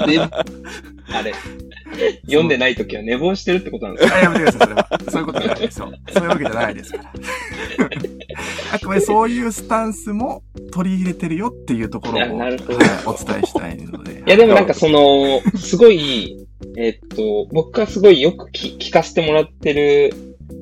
[0.06, 0.09] で、
[1.12, 1.32] あれ、
[2.26, 4.16] 読んでない時は寝坊してるってことなんですか？
[4.16, 4.88] あやめてください、それは。
[5.10, 5.92] そういうことじゃないですよ。
[6.12, 7.12] そういうわけじゃないですから。
[8.72, 10.42] あくまでそういうスタンスも
[10.72, 12.54] 取り入れてるよっていうところを、はい
[13.06, 14.22] お伝えしたいので。
[14.26, 16.36] いや、でもなんかその、すごい、
[16.76, 20.14] えっと、僕がすごいよく聞聞かせてもらってる、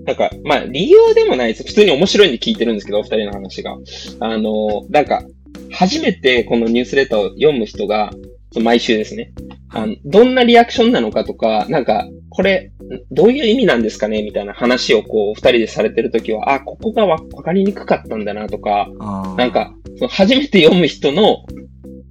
[0.07, 1.65] なんか、まあ、理由でもないです。
[1.65, 3.77] 普通に面白いんで聞いてるんですけど、お二人の話が。
[4.21, 5.23] あの、なんか、
[5.71, 8.13] 初めてこのニュースレターを読む人が、
[8.61, 9.33] 毎週ですね。
[9.71, 12.73] あのどんなリアクションなのかとか、なんか、これ、
[13.11, 14.23] どういう意味なんですかね？
[14.23, 18.89] みたいな話をこう、二人でされてるときは、あ、ここがわわかりにくかったんだなとか、
[19.37, 21.45] なんか、その初めて読む人の、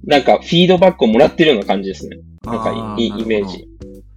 [0.04, 2.18] なんか、フィードバックをもらってるような感じですね。
[2.44, 3.66] なんかいい、イメージ。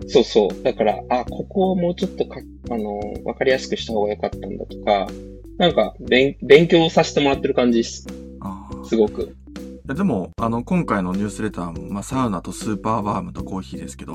[0.07, 0.63] そうそう。
[0.63, 5.07] だから、あ、ここをもうちょっとか、あの、わかりやすくした方が良かったんだとか、
[5.57, 8.07] なんか、勉、勉強させてもらってる感じです。
[8.85, 9.35] すごく。
[9.85, 14.13] でも、あの、今回のニュースレター、まあ、サウナとスーパーバームとコーヒーですけど、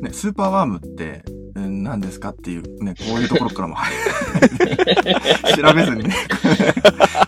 [0.00, 1.22] ね、スーパーワームって、
[1.56, 4.00] えー何ですかっていう、ね、こういうところからも入る
[5.62, 6.14] 調べずにね。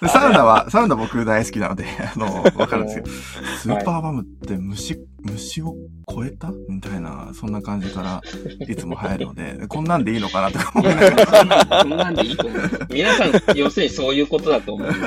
[0.01, 3.11] でサウナは、サウナ僕大好きなので、あの、わかるんですけど、
[3.59, 5.75] スーパーワームって虫、虫を
[6.11, 6.53] 超えた？
[6.69, 8.21] みたいな、そんな感じから
[8.67, 11.27] いつも入るので、こんなんでいいのかなとか思いながら。
[11.27, 12.61] そんな、そんでいいと思う。
[12.91, 14.99] 皆さん、要するにそういうことだと思うんで。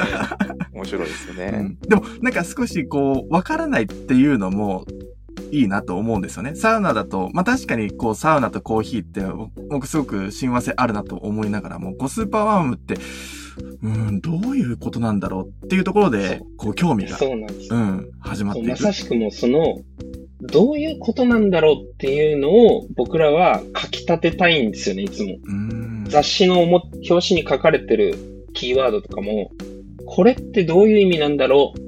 [0.74, 1.52] 面白いですようね。
[1.60, 4.86] んでも、なんか少しこう、わからないっていうのも、
[5.52, 6.56] いいなと思うんですよね。
[6.56, 9.22] サウナだと、まあ、確かにこう、サウナとコーヒーって、
[9.70, 12.96] 僕すごく親和性あるなと思いながらも、こう、スーパーワームって、
[13.82, 17.78] うん、どういうことなんだろうっていうところで、こう、興味が、そうなんですう。
[17.78, 18.70] ん、始まっていく。
[18.70, 19.80] まさしくもその、
[20.42, 25.36] どういうことなんだろうっていうのを僕らは書き立てたいんですよね、いつも。
[25.44, 26.06] うん。
[26.08, 28.16] 雑誌の表表紙に書かれてる
[28.54, 29.52] キーワードとかも、
[30.06, 31.80] これってどういう意味なんだろう？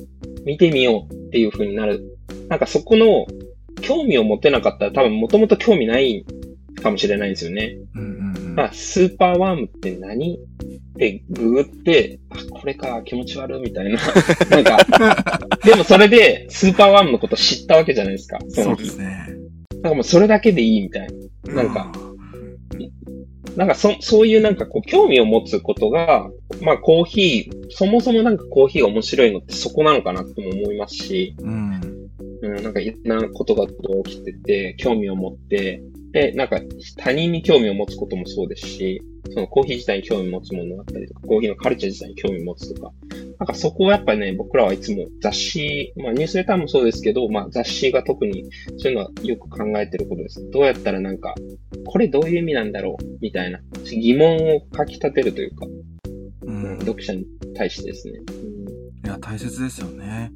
[0.45, 2.10] 見てみようっていう風になる。
[2.51, 3.27] なんかそこの
[3.81, 6.25] 興味を持てなかったら多分もともと興味ない
[6.83, 7.77] かもしれないんですよね。
[7.95, 10.35] うんうんうんまあ、スーパーワームって何？
[10.35, 10.39] っ
[10.97, 13.97] てググって、あ、これか、気持ち悪いみたいな。
[14.51, 14.85] なんか、
[15.63, 18.37] でもそれでスーパーワームのこと知ったわけじゃないですか。
[18.49, 19.07] そのそうですね。
[19.75, 21.07] なんかもうそれだけでいいみたい
[21.45, 21.53] な。
[21.53, 21.89] なんか、
[23.55, 26.29] なんかそ、そういうなんかこう、興味を持つことが、
[26.61, 31.90] まあコーヒー、そもそもなんかコーヒーが面白いのってそこなのかなとも思いますし、うん。
[32.41, 35.81] うん、なんかいろんなことが起きてて、興味を持って、
[36.11, 36.59] で、なんか
[36.97, 39.01] 他人に興味を持つこともそうですし、
[39.33, 42.91] そのコーヒー自体に興味を持つものだったりとか、コーヒーのカルチャー自体に興味を持つとか、
[43.39, 48.45] なんかそこはやっぱね、僕らはいつも雑誌、まあニュースレターもそうですけど、まあ雑誌が特に
[48.77, 50.49] そういうのはよく考えてることです。
[50.51, 51.35] どうやったらなんか、
[51.85, 55.71] これどういう意味なんだろうみたいな疑問を書き立てるというか、う
[56.47, 56.79] うんん。
[56.79, 57.25] 読者に
[57.55, 58.19] 対してですね。
[59.03, 60.31] いや、大切ですよね。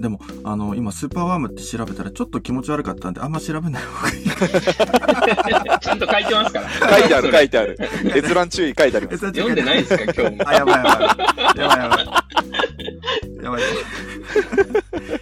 [0.00, 4.24] でも、あの、今、スーパーワームって調べたら、ちょっと気持ち悪かったんで、あんま調べない方がいい。
[5.80, 6.98] ちゃんと書いてますから。
[6.98, 7.78] 書いてある、書いてある。
[8.16, 9.18] 閲覧注意書いてあります。
[9.18, 10.48] 読んでないですか、今日も。
[10.48, 11.58] あ、やばいやばい。
[11.60, 13.44] やばいやばい。
[13.44, 13.62] やばい。
[13.62, 13.64] い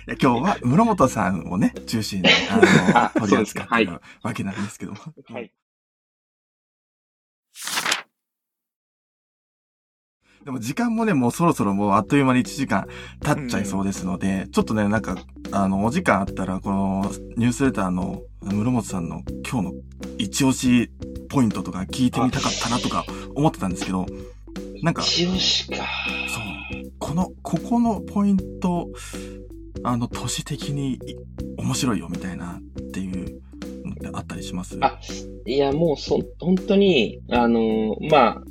[0.06, 4.98] や今日は室本さんをね、中心に、あの、あ取り扱ってるわけなんですけども。
[5.28, 5.52] はい。
[10.50, 12.88] でも時間もね、もうそろそろもうあっという間に1時間
[13.22, 15.16] 経っちゃいそうですので、ちょっとね、なんか、
[15.52, 19.72] あの、お時間あったら、このニュースレターの室本さんの今日の
[20.18, 20.90] 一押し
[21.28, 23.04] ポイントとか聞いてみたかったなとか
[23.36, 24.06] 思ってたんですけど、
[24.82, 25.76] なんか、一押しか。
[25.76, 26.92] そう。
[26.98, 28.88] この、ここのポイント、
[29.84, 30.98] あの、都市的にい
[31.58, 33.40] 面白いよみたいなっていう
[33.84, 34.76] のってあったりします？
[34.80, 34.98] あ
[35.46, 38.42] いや、もうそ、本当に、あのーまあ、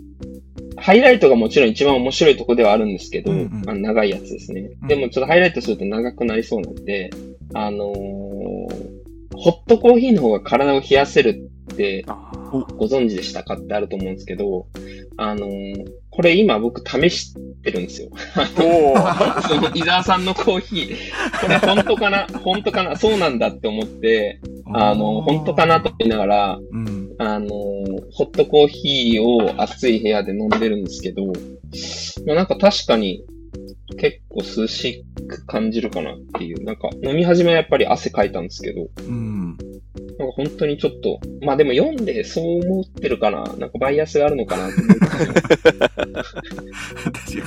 [0.78, 3.64] ハイライトがもちろん一番面白いとこではあるんですけど、うんうん。
[3.70, 4.70] あの長いやつですね。
[4.82, 4.88] うん。
[4.88, 7.10] でもちょっとハイライトすると長くなりそうなんで、
[7.54, 9.00] あのー
[9.42, 12.32] ホットコーヒーの方が体を冷やせるってあ
[12.78, 14.68] ご存知でしたかってあると思うんですけど、
[15.18, 18.10] あのーこれ今僕試してるんですよ。
[19.48, 20.96] その伊沢さんのコーヒー、
[21.40, 22.28] これ本当かな？
[22.44, 22.98] 本当かな？
[22.98, 24.42] そうなんだって思って、
[24.74, 26.99] あの、本当かなと思いながら、うん。
[27.20, 31.26] あの、ホットコーヒーを暑い部屋で飲んでるんですけど、
[32.26, 33.26] まあ、なんか確かに
[33.98, 36.64] 結構涼しく感じるかなっていう。
[36.64, 39.58] なんか飲み始めはやっぱり汗かいたんですけど、うん。
[40.18, 43.44] なんか本当にちょっと、まあでも読んでそう思ってるかな？
[43.58, 44.70] なんかバイアスがあるのかな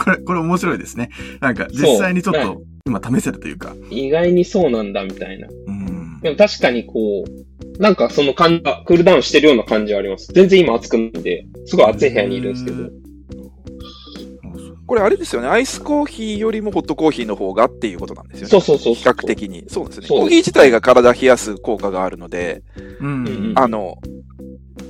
[0.05, 1.11] これ、これ面白いですね。
[1.41, 3.75] なんか、実際にちょっと、今試せるというか。
[3.91, 5.49] 意外にそうなんだみたいな。
[5.67, 6.21] うん。
[6.21, 10.33] でも確かにこう、なんかその感じが、クールダウンしてるような感じはあります。
[10.33, 12.89] 全然今暑くないんで、すごい暑い部屋にいるんですけど。
[14.87, 18.51] これあれですよね、アイスコーヒーよりもホットコーヒーの方がっていうことなんですよね。
[18.51, 18.95] そうそうそう。
[18.95, 19.27] 比較。
[19.27, 19.65] 的に。
[19.69, 20.07] そうですね。
[20.07, 22.63] コーヒー自体が体冷やす効果があるので、
[23.01, 23.27] うん。
[23.27, 23.99] うんあの、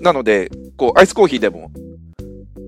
[0.01, 1.71] なので、こう、アイスコーヒーでも、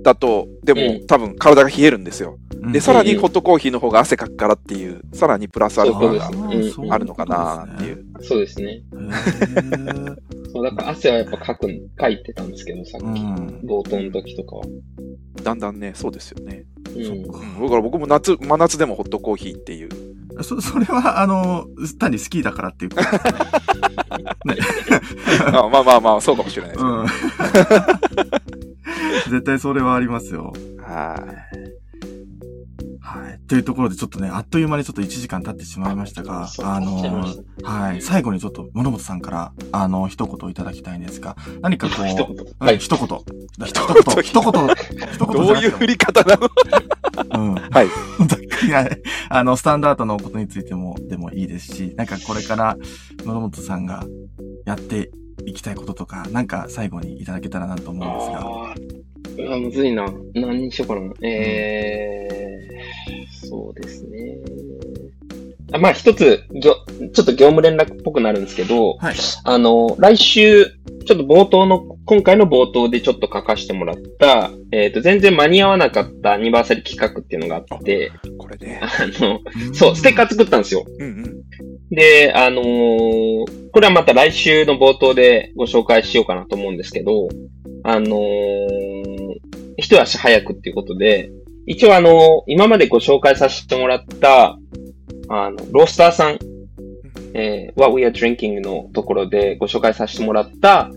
[0.05, 2.39] だと、でも、うん多分体が冷えるんですよ。
[2.63, 8.05] うんで、さらにホットコーヒーの方が汗かくからっていう、さらにプラスアルファがそうですうんあるのかなっていう。
[8.21, 8.83] そうですね。
[10.53, 13.05] そう、だから汗はやっぱかくん、かいてたんですけど、さっき。
[13.05, 13.61] うん。
[13.65, 14.65] 冒頭の時とかは。
[15.43, 16.65] だんだんね、そうですよね。
[16.97, 17.05] うん。
[17.05, 19.89] そっうん、だから僕も夏、真夏でもホットコーヒーっていう。
[20.43, 21.66] そ、それは、あの、
[21.99, 23.03] 単に好きだからっていうか。
[24.45, 24.57] ね。
[25.47, 26.97] あまあまあまあ、そうかもしれないですけど。
[26.97, 27.07] うん。
[29.30, 30.53] 絶対それはありますよ。
[30.80, 31.22] は
[31.70, 31.74] い。
[33.01, 33.39] はい。
[33.47, 38.03] というところで、ちょっとね、あっという間にちょっと1時間経ってしまいましたが、あのし、はい。
[38.03, 42.26] 最後にちょっと、物本さんから、あの、一言いただきたいんですが、何かこう、 一言。
[42.26, 42.78] は、はいい。
[42.78, 43.07] 一言。
[43.07, 44.22] 一言言。
[44.22, 44.68] 一言。
[45.12, 45.47] 一言。
[45.47, 46.49] どういう振り方なの？
[47.35, 47.55] うん。
[47.55, 47.87] はい。
[48.67, 48.89] いや、
[49.29, 52.77] あの、スタンダードのことについても、でもいいですし、なんかこれから、
[53.21, 54.05] 野々本さんが
[54.65, 55.11] やって
[55.47, 58.41] いきたいこととか、なんか最後にいただけたらなと思うんですが。
[58.41, 59.05] あー
[59.37, 60.07] うわむずいな。
[60.35, 61.12] 何にしようかな。
[61.23, 64.39] えー、そうですね。
[65.73, 66.77] あまあ、一つ、ぎょ
[67.12, 69.15] ちょっと業務連絡っぽくなるんですけど、はい。
[69.45, 70.67] あの、来週、
[71.05, 78.81] ちょっと冒頭の、今回の冒頭でちょっと書かせてもらった、えっ、と、全然間に合わなかったアニバーサリー企画っていうのがあって、これね。
[78.83, 78.89] あ
[79.21, 79.41] の、
[79.73, 80.85] そう、ステッカー作ったんですよ。
[80.87, 81.45] うんうん。
[81.91, 87.29] で、あのーこれはまた来週の冒頭でご紹介しようかなと思うんですけど、
[87.83, 89.05] あのー
[89.77, 91.31] 一足早くっていうことで、
[91.67, 94.57] 一応あの今までご紹介させてもらった、
[95.29, 96.39] あの、ロースターさん、
[97.35, 100.91] えー What We Are Drinking のところでご紹介させてもらった、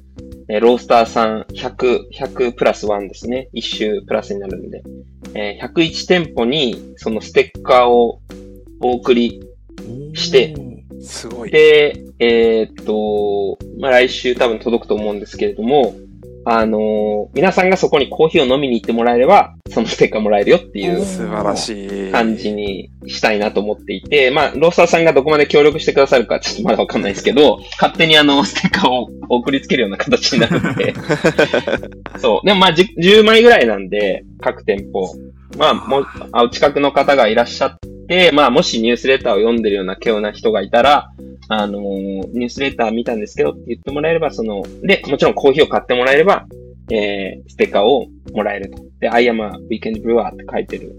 [0.50, 3.50] えーロースターさん100、100プラス1ですね。
[3.54, 4.84] 一周プラスになるんで。
[5.34, 8.22] えー101店舗にそのステッカーを
[8.80, 9.42] お送り
[10.14, 10.56] して
[11.02, 11.52] すごい。
[11.52, 15.96] で、えーっと、まあ、来週多分届くと思うんですけれども、
[16.46, 22.12] あのー皆さんがそこにコーヒーを飲みに行ってもらえれば、そのステッカーもらえるよっていう素晴らしい。
[22.12, 30.94] 感じにしたいなと思っていて、まあ、ロースターさんがどこまで協力してくださるかちょっとまだわかんないですけど、勝手にあの、 ステッカーを送りつけるような形になるんで、
[32.18, 32.46] そう。
[32.46, 35.14] でもまあ、10, 10枚ぐらいなんで、各店舗。
[35.58, 41.12] まあ、もう、あお近くの方がいらっしゃって、まあ、もしニュースレターを読んでるような稀有な人がいたら、
[41.50, 41.84] あのー
[42.34, 46.46] ニュースレター見たんですけどって言ってもらえれば、その、で、もちろんコーヒーを買ってもらえれば、
[46.92, 48.78] えー、ステッカーをもらえると。
[49.00, 50.96] で、I am a weekend brewer って書いてる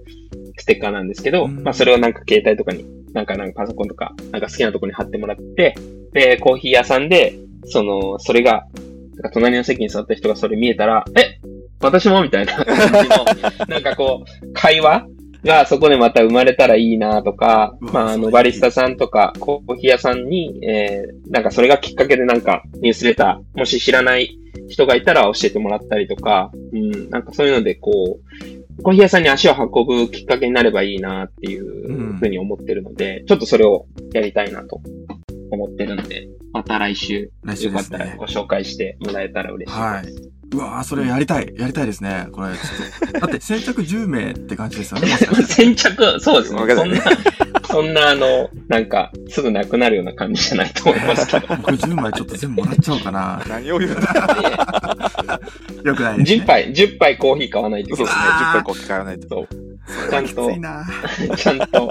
[0.58, 1.62] ステッカーなんですけど、うん。
[1.62, 5.74] まあ、それをなんか携帯とかに、なんかなんかパソコンとか、なんか好きなところに貼ってもらって、
[6.12, 8.66] で、コーヒー屋さんで、その、それが、
[9.14, 11.40] なんか隣の席に座った人がそれ見えたら、え
[11.80, 12.64] 私もみたいな。
[12.64, 13.24] 感じの、
[13.68, 15.06] なんかこう、会話
[15.44, 24.36] がそこでまた生まれたらいいなとか、まあ、あの、バリスタさんとか、コーヒー屋さんに、えー、なんかそれがきっかけでなんか、ニュースレター、もし知らない
[24.68, 28.20] 人がいたら教えてもらったりとか、うん、なんかそういうのでこ
[28.78, 34.80] う、コーヒー屋さんに足を運ぶきっかけになればいいなっていうふうに思ってるので、ちょっとそれをやりたいなと
[35.50, 38.26] 思ってるんで、また来週、来週ねよかったらご。
[38.26, 39.78] 紹介してもらえたら嬉しいです。
[39.78, 40.37] はい。
[40.50, 41.54] うわーそれやりたい。
[41.58, 42.28] やりたいですね。
[42.32, 43.20] これ、ちょっと。
[43.20, 45.08] だって、先着10名って感じですよね。
[45.46, 46.60] 先着、そうですね。
[46.74, 47.02] そんな、
[47.70, 51.46] そんなあの、なんか、すぐなくなるような感じじゃないと思いますけど。
[51.56, 53.42] 僕10枚ちょっと全部もらっちゃおうかな。
[53.46, 53.96] 何を言うの？
[55.84, 56.42] よくないです、ね。
[56.44, 58.24] 10杯、10杯コーヒー買わないといけなそうですね。
[58.24, 59.28] あー10分こう聞かないと。
[59.28, 59.48] そう。
[60.06, 60.86] それはきついな。
[61.34, 61.36] い。
[61.36, 61.90] ちゃんと、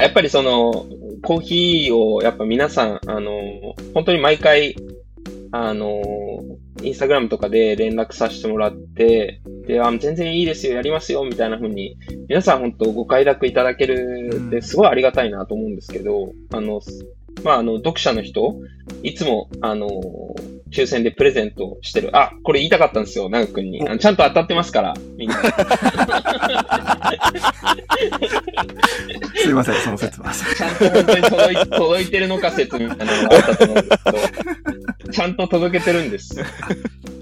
[0.00, 0.86] やっぱりその、
[1.22, 3.30] コーヒーを、やっぱ皆さん、あの、
[3.94, 4.76] 本当に毎回、
[5.56, 6.02] あの、
[6.82, 11.96] インスタグラムとかで連絡させてもらって、で、あ全然いいですよ、やりますよ、みたいな風に、
[12.28, 16.80] 皆さん本当ご快諾いただけるってすごいありがたいなと思うんですけど、あの、
[17.42, 18.56] まあ、あの、読者の人、
[19.02, 19.88] いつも、あの、
[20.70, 22.16] 抽選でプレゼントをしてる。
[22.16, 23.80] あ、これ言いたかったんですよ、長くんに。
[23.86, 25.36] あのちゃんと当たってますから、みんな。
[29.36, 30.32] すいません、その説は。
[30.32, 34.12] ちゃんと本当に届い届いてるのか説みたいなのがあったと思うんですけ
[35.06, 36.34] ど、ちゃんと届けてるんです。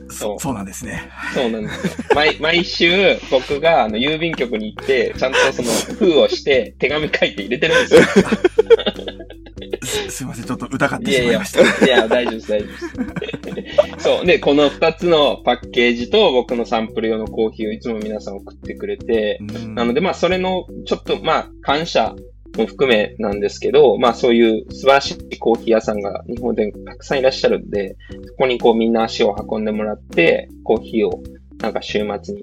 [0.09, 1.11] そうそうなんですね。
[1.35, 1.93] そうなんですよ。
[2.15, 8.01] 毎毎週、僕があの郵便局に行って、ちゃんとその封をして、手紙書いて入れてるんですよ。
[9.83, 11.87] すすいません、ちょっと疑っていやいや、しまいました。
[11.87, 13.99] いや、大丈夫です、大丈夫です。
[14.05, 14.27] そう。
[14.27, 22.15] で、この二つのパッケージと僕のサンプル用のコーヒーをいつも皆さん送ってくれて、うんなので、まあ、それの、ちょっと、まあ、感謝
[22.57, 27.97] も含めなんですけど、まあ、そういう素晴らしいコーヒー屋さんが日本でたくさんいらっしゃるんで、
[28.27, 31.23] そこにこうみんな足を運んでもらって、コーヒーを
[31.61, 32.41] なんか週末に、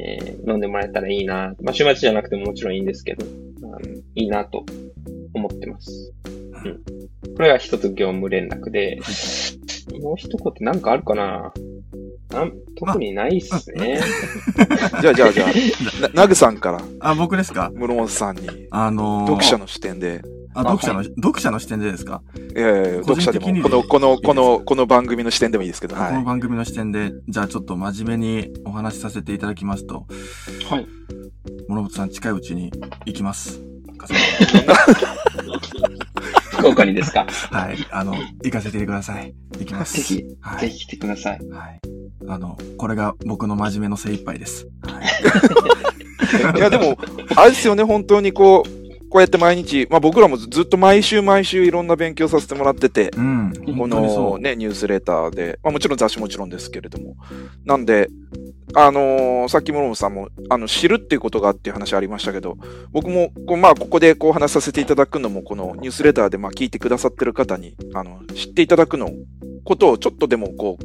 [0.00, 1.54] えー飲んでもらえたらいいな。
[1.62, 3.24] まあ、週末じゃなくてももちろんいいんですけど、
[4.14, 4.64] いいなと
[5.34, 6.12] 思ってます。
[6.64, 6.82] うん。
[7.36, 8.98] これが一つ業務連絡で、
[10.00, 11.52] もう一言なんかあるかな？
[12.30, 14.00] なん特にないっすね。
[15.00, 15.48] じゃあじゃあじゃあ、
[16.02, 17.70] なナグさんから、あ、僕ですか？
[17.74, 20.22] 室本さんに、あのー読者の視点で、
[20.54, 22.22] あ、読者の、読者の視点でですか？
[22.56, 30.06] いやいやいや個読者でも、人的にこの、この、こいいの、でこの番組の視点でもいいですけど、このは番組の視点で、じゃあちょっと真面目にお話しさせていただきますと、
[30.68, 30.86] はい。
[31.68, 32.72] 諸本さん近いうちに
[33.06, 33.60] 行きます。
[36.64, 37.26] 福岡にですか？
[37.50, 37.76] はい。
[37.90, 39.34] あの、行かせてください。
[39.58, 39.96] 行きます。
[39.96, 40.60] ぜひ、はい。
[40.62, 41.38] ぜひ来てください。
[41.50, 41.80] はい。
[42.28, 44.66] あの、これが僕の真面目の精一杯です。
[44.82, 45.04] はい。
[46.54, 46.58] い。
[46.58, 46.96] いや、でも、
[47.36, 48.83] あれですよね、本当にこう、
[49.14, 53.52] こうやって毎日、まあ僕らもずっと毎週毎週いろんな勉強させてもらってて、うん。
[53.78, 53.86] こ。
[53.86, 57.14] のね、ニュースレターで、まあもちろん雑誌もちろんですけれども。
[57.64, 58.08] なんで、
[58.74, 62.56] あのーさっき諸本さんも、あの、知るっていうことがっていう話ありましたけど、
[62.90, 69.12] 僕も、こうまあ、ここでこう話させていただくのも、このニュースレターで、まあ、聞いてくださってる方に、あの、知っていただくの、
[69.62, 70.84] ことをちょっとでも、こう、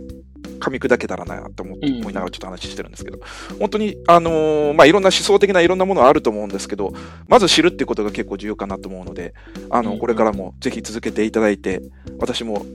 [0.59, 3.19] 噛み砕けたらなと思ってうん思いながらちょっと話してるんですけど、
[3.59, 6.93] 本当に、あのーまあ、いろんな思想的ないろんなものはあると思うんですけど、
[7.27, 9.33] まず知るっていうことが結構重要かなと思うので、
[9.69, 9.99] あの、うん。
[9.99, 11.81] これからもぜひ続けていただいて、
[12.19, 12.65] 私も、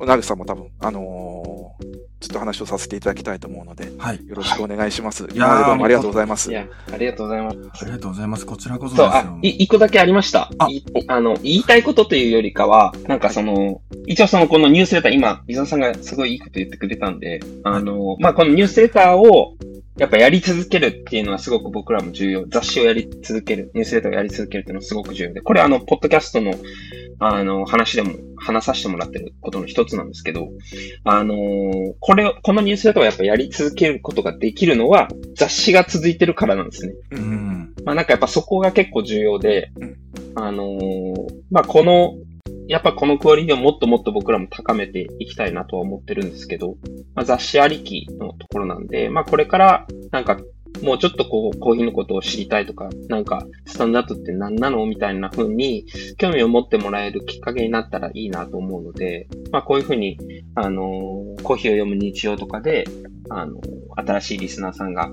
[0.00, 4.26] ナグさんも多分、あのーずっと話をさせていただきたいと思うので、はい。
[4.26, 5.24] よろしくお願いします。
[5.24, 6.50] い今までどうもありがとうございます。
[6.50, 7.58] いや、ありがとうございます。
[7.82, 8.46] ありがとうございます。
[8.46, 10.50] こちらこそそう、ですよあ、い、一個だけありました。
[10.58, 19.56] あいあの、言いたいことというよりかは、なんかその、一応その、このニュースレター、今、伊沢さんがすごいいいこと言ってくれたんで、あの、まあ、このニュースレターを、
[19.96, 22.46] やっぱやり続けるっていうのはすごく僕らも重要。
[22.48, 26.52] 雑誌をやり続ける、ニュースレターをやり続けるっていうのはすごく重要で、これあの、ポッドキャストの、
[27.20, 30.48] あの、話でも、話させてもらってることの一つなんですけど、
[31.04, 36.94] あのーこれを、このニュースレターをやっぱやり続けることができるのは、雑誌が続いてるからなんですね。
[37.10, 37.74] うん。
[37.84, 39.96] まあなんかやっぱそこが結構重要でうん、
[40.36, 41.14] あのー
[41.50, 42.14] まあこの、
[42.68, 46.76] やっぱこのクオリティをもっともっと僕らも高めていきたいなとは思ってるんですけど、
[47.14, 50.38] まあ雑誌ありきのところなんで、まあこれからなんか
[50.82, 55.86] もうちょっとこうコーヒーのことを知りたいとか、なんかスタンダードって何なのみたいな風に
[56.18, 60.18] 興味を持ってもらえるきっかけになったらいいなと思うので、まあこういう風に、
[60.54, 62.84] あのーコーヒーを読む日常とかで、
[63.30, 65.10] あのー新しいリスナーさんが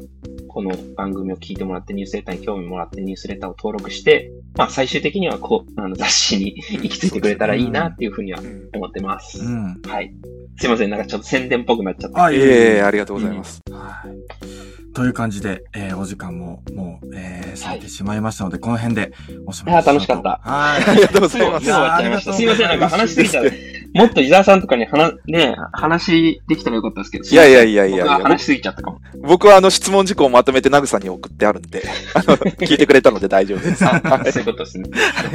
[0.47, 9.39] この番組を聞いてもらってニュースレターに興味もらってニュースレターを登録して、まあ最終的にはこう、あの雑誌に行き着いてくれたらいいなっていうふうにはうん思ってます。
[9.39, 9.81] うん。
[9.87, 10.13] はい。
[10.57, 12.23] すいません、なんかちょっと宣伝っぽくなっちゃった。
[12.23, 12.47] あ、いいえい
[12.77, 13.61] えありがとうございます。
[13.71, 14.84] はい。
[14.95, 19.11] という感じで、えーお時間ももう、えー、過ぎてしまいましたので、この辺で
[19.45, 20.83] おしまいにしようとあー楽しかったはい。
[20.83, 22.01] ありがとうございますすいました。
[22.01, 23.51] いやーすいません、なんか話しすぎちゃう。
[23.93, 27.25] もっと伊沢さんとかに話、ね、話できたらよかったですけど。
[27.25, 29.01] いやいやいやいやいや話しすぎちゃったかも。
[29.21, 31.83] 僕はあの質問事項をまとめてナグさんに送ってあるんで、
[32.13, 33.83] あの、聞いてくれたので大丈夫です。
[33.85, 33.99] あ、
[34.31, 34.89] そういうことですね。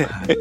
[0.09, 0.37] はい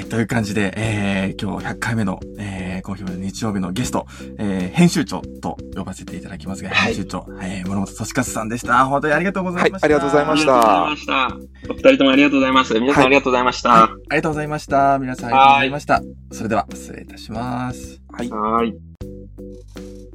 [0.00, 0.08] はい。
[0.08, 4.06] という感じで、えー、今日100回目の、えー、コーヒーの日曜日のゲスト、
[4.38, 8.86] えー、編集長と呼ばせていただきますが、はい編集長、えー、諸本俊和さんでした。
[8.86, 9.86] 本当にありがとうございました。
[9.86, 11.70] はいありがとうございましたありがとうございました。
[11.70, 12.80] お二人ともありがとうございます。
[12.80, 13.68] 皆さんありがとうございました。
[13.70, 14.98] はいありがとうございました。
[14.98, 16.02] 皆さんありがとうございました。
[16.32, 18.00] それでは、失礼いたします。
[18.10, 18.30] はい。
[18.30, 20.09] はーい。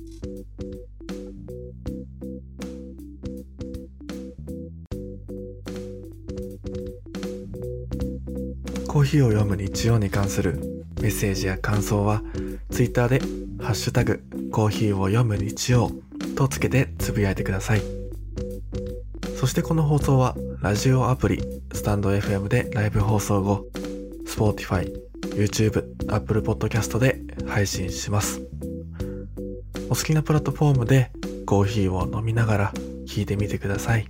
[8.95, 10.53] コーヒーを読む日曜に関する
[11.01, 12.23] メッセージや感想は、
[12.71, 13.19] ツイッターで、
[13.61, 14.23] ハッシュタグ、
[14.53, 15.91] コーヒーを読む日曜
[16.37, 17.81] とつけてつぶやいてください。
[19.37, 21.43] そしてこの放送は、ラジオアプリ、
[21.73, 23.65] スタンド FM でライブ放送後、
[24.25, 24.89] Spotify、
[25.31, 28.41] YouTube、Apple Podcast で配信します。
[29.89, 31.11] お好きなプラットフォームで
[31.45, 32.73] コーヒーを飲みながら
[33.09, 34.07] 聞いてみてください。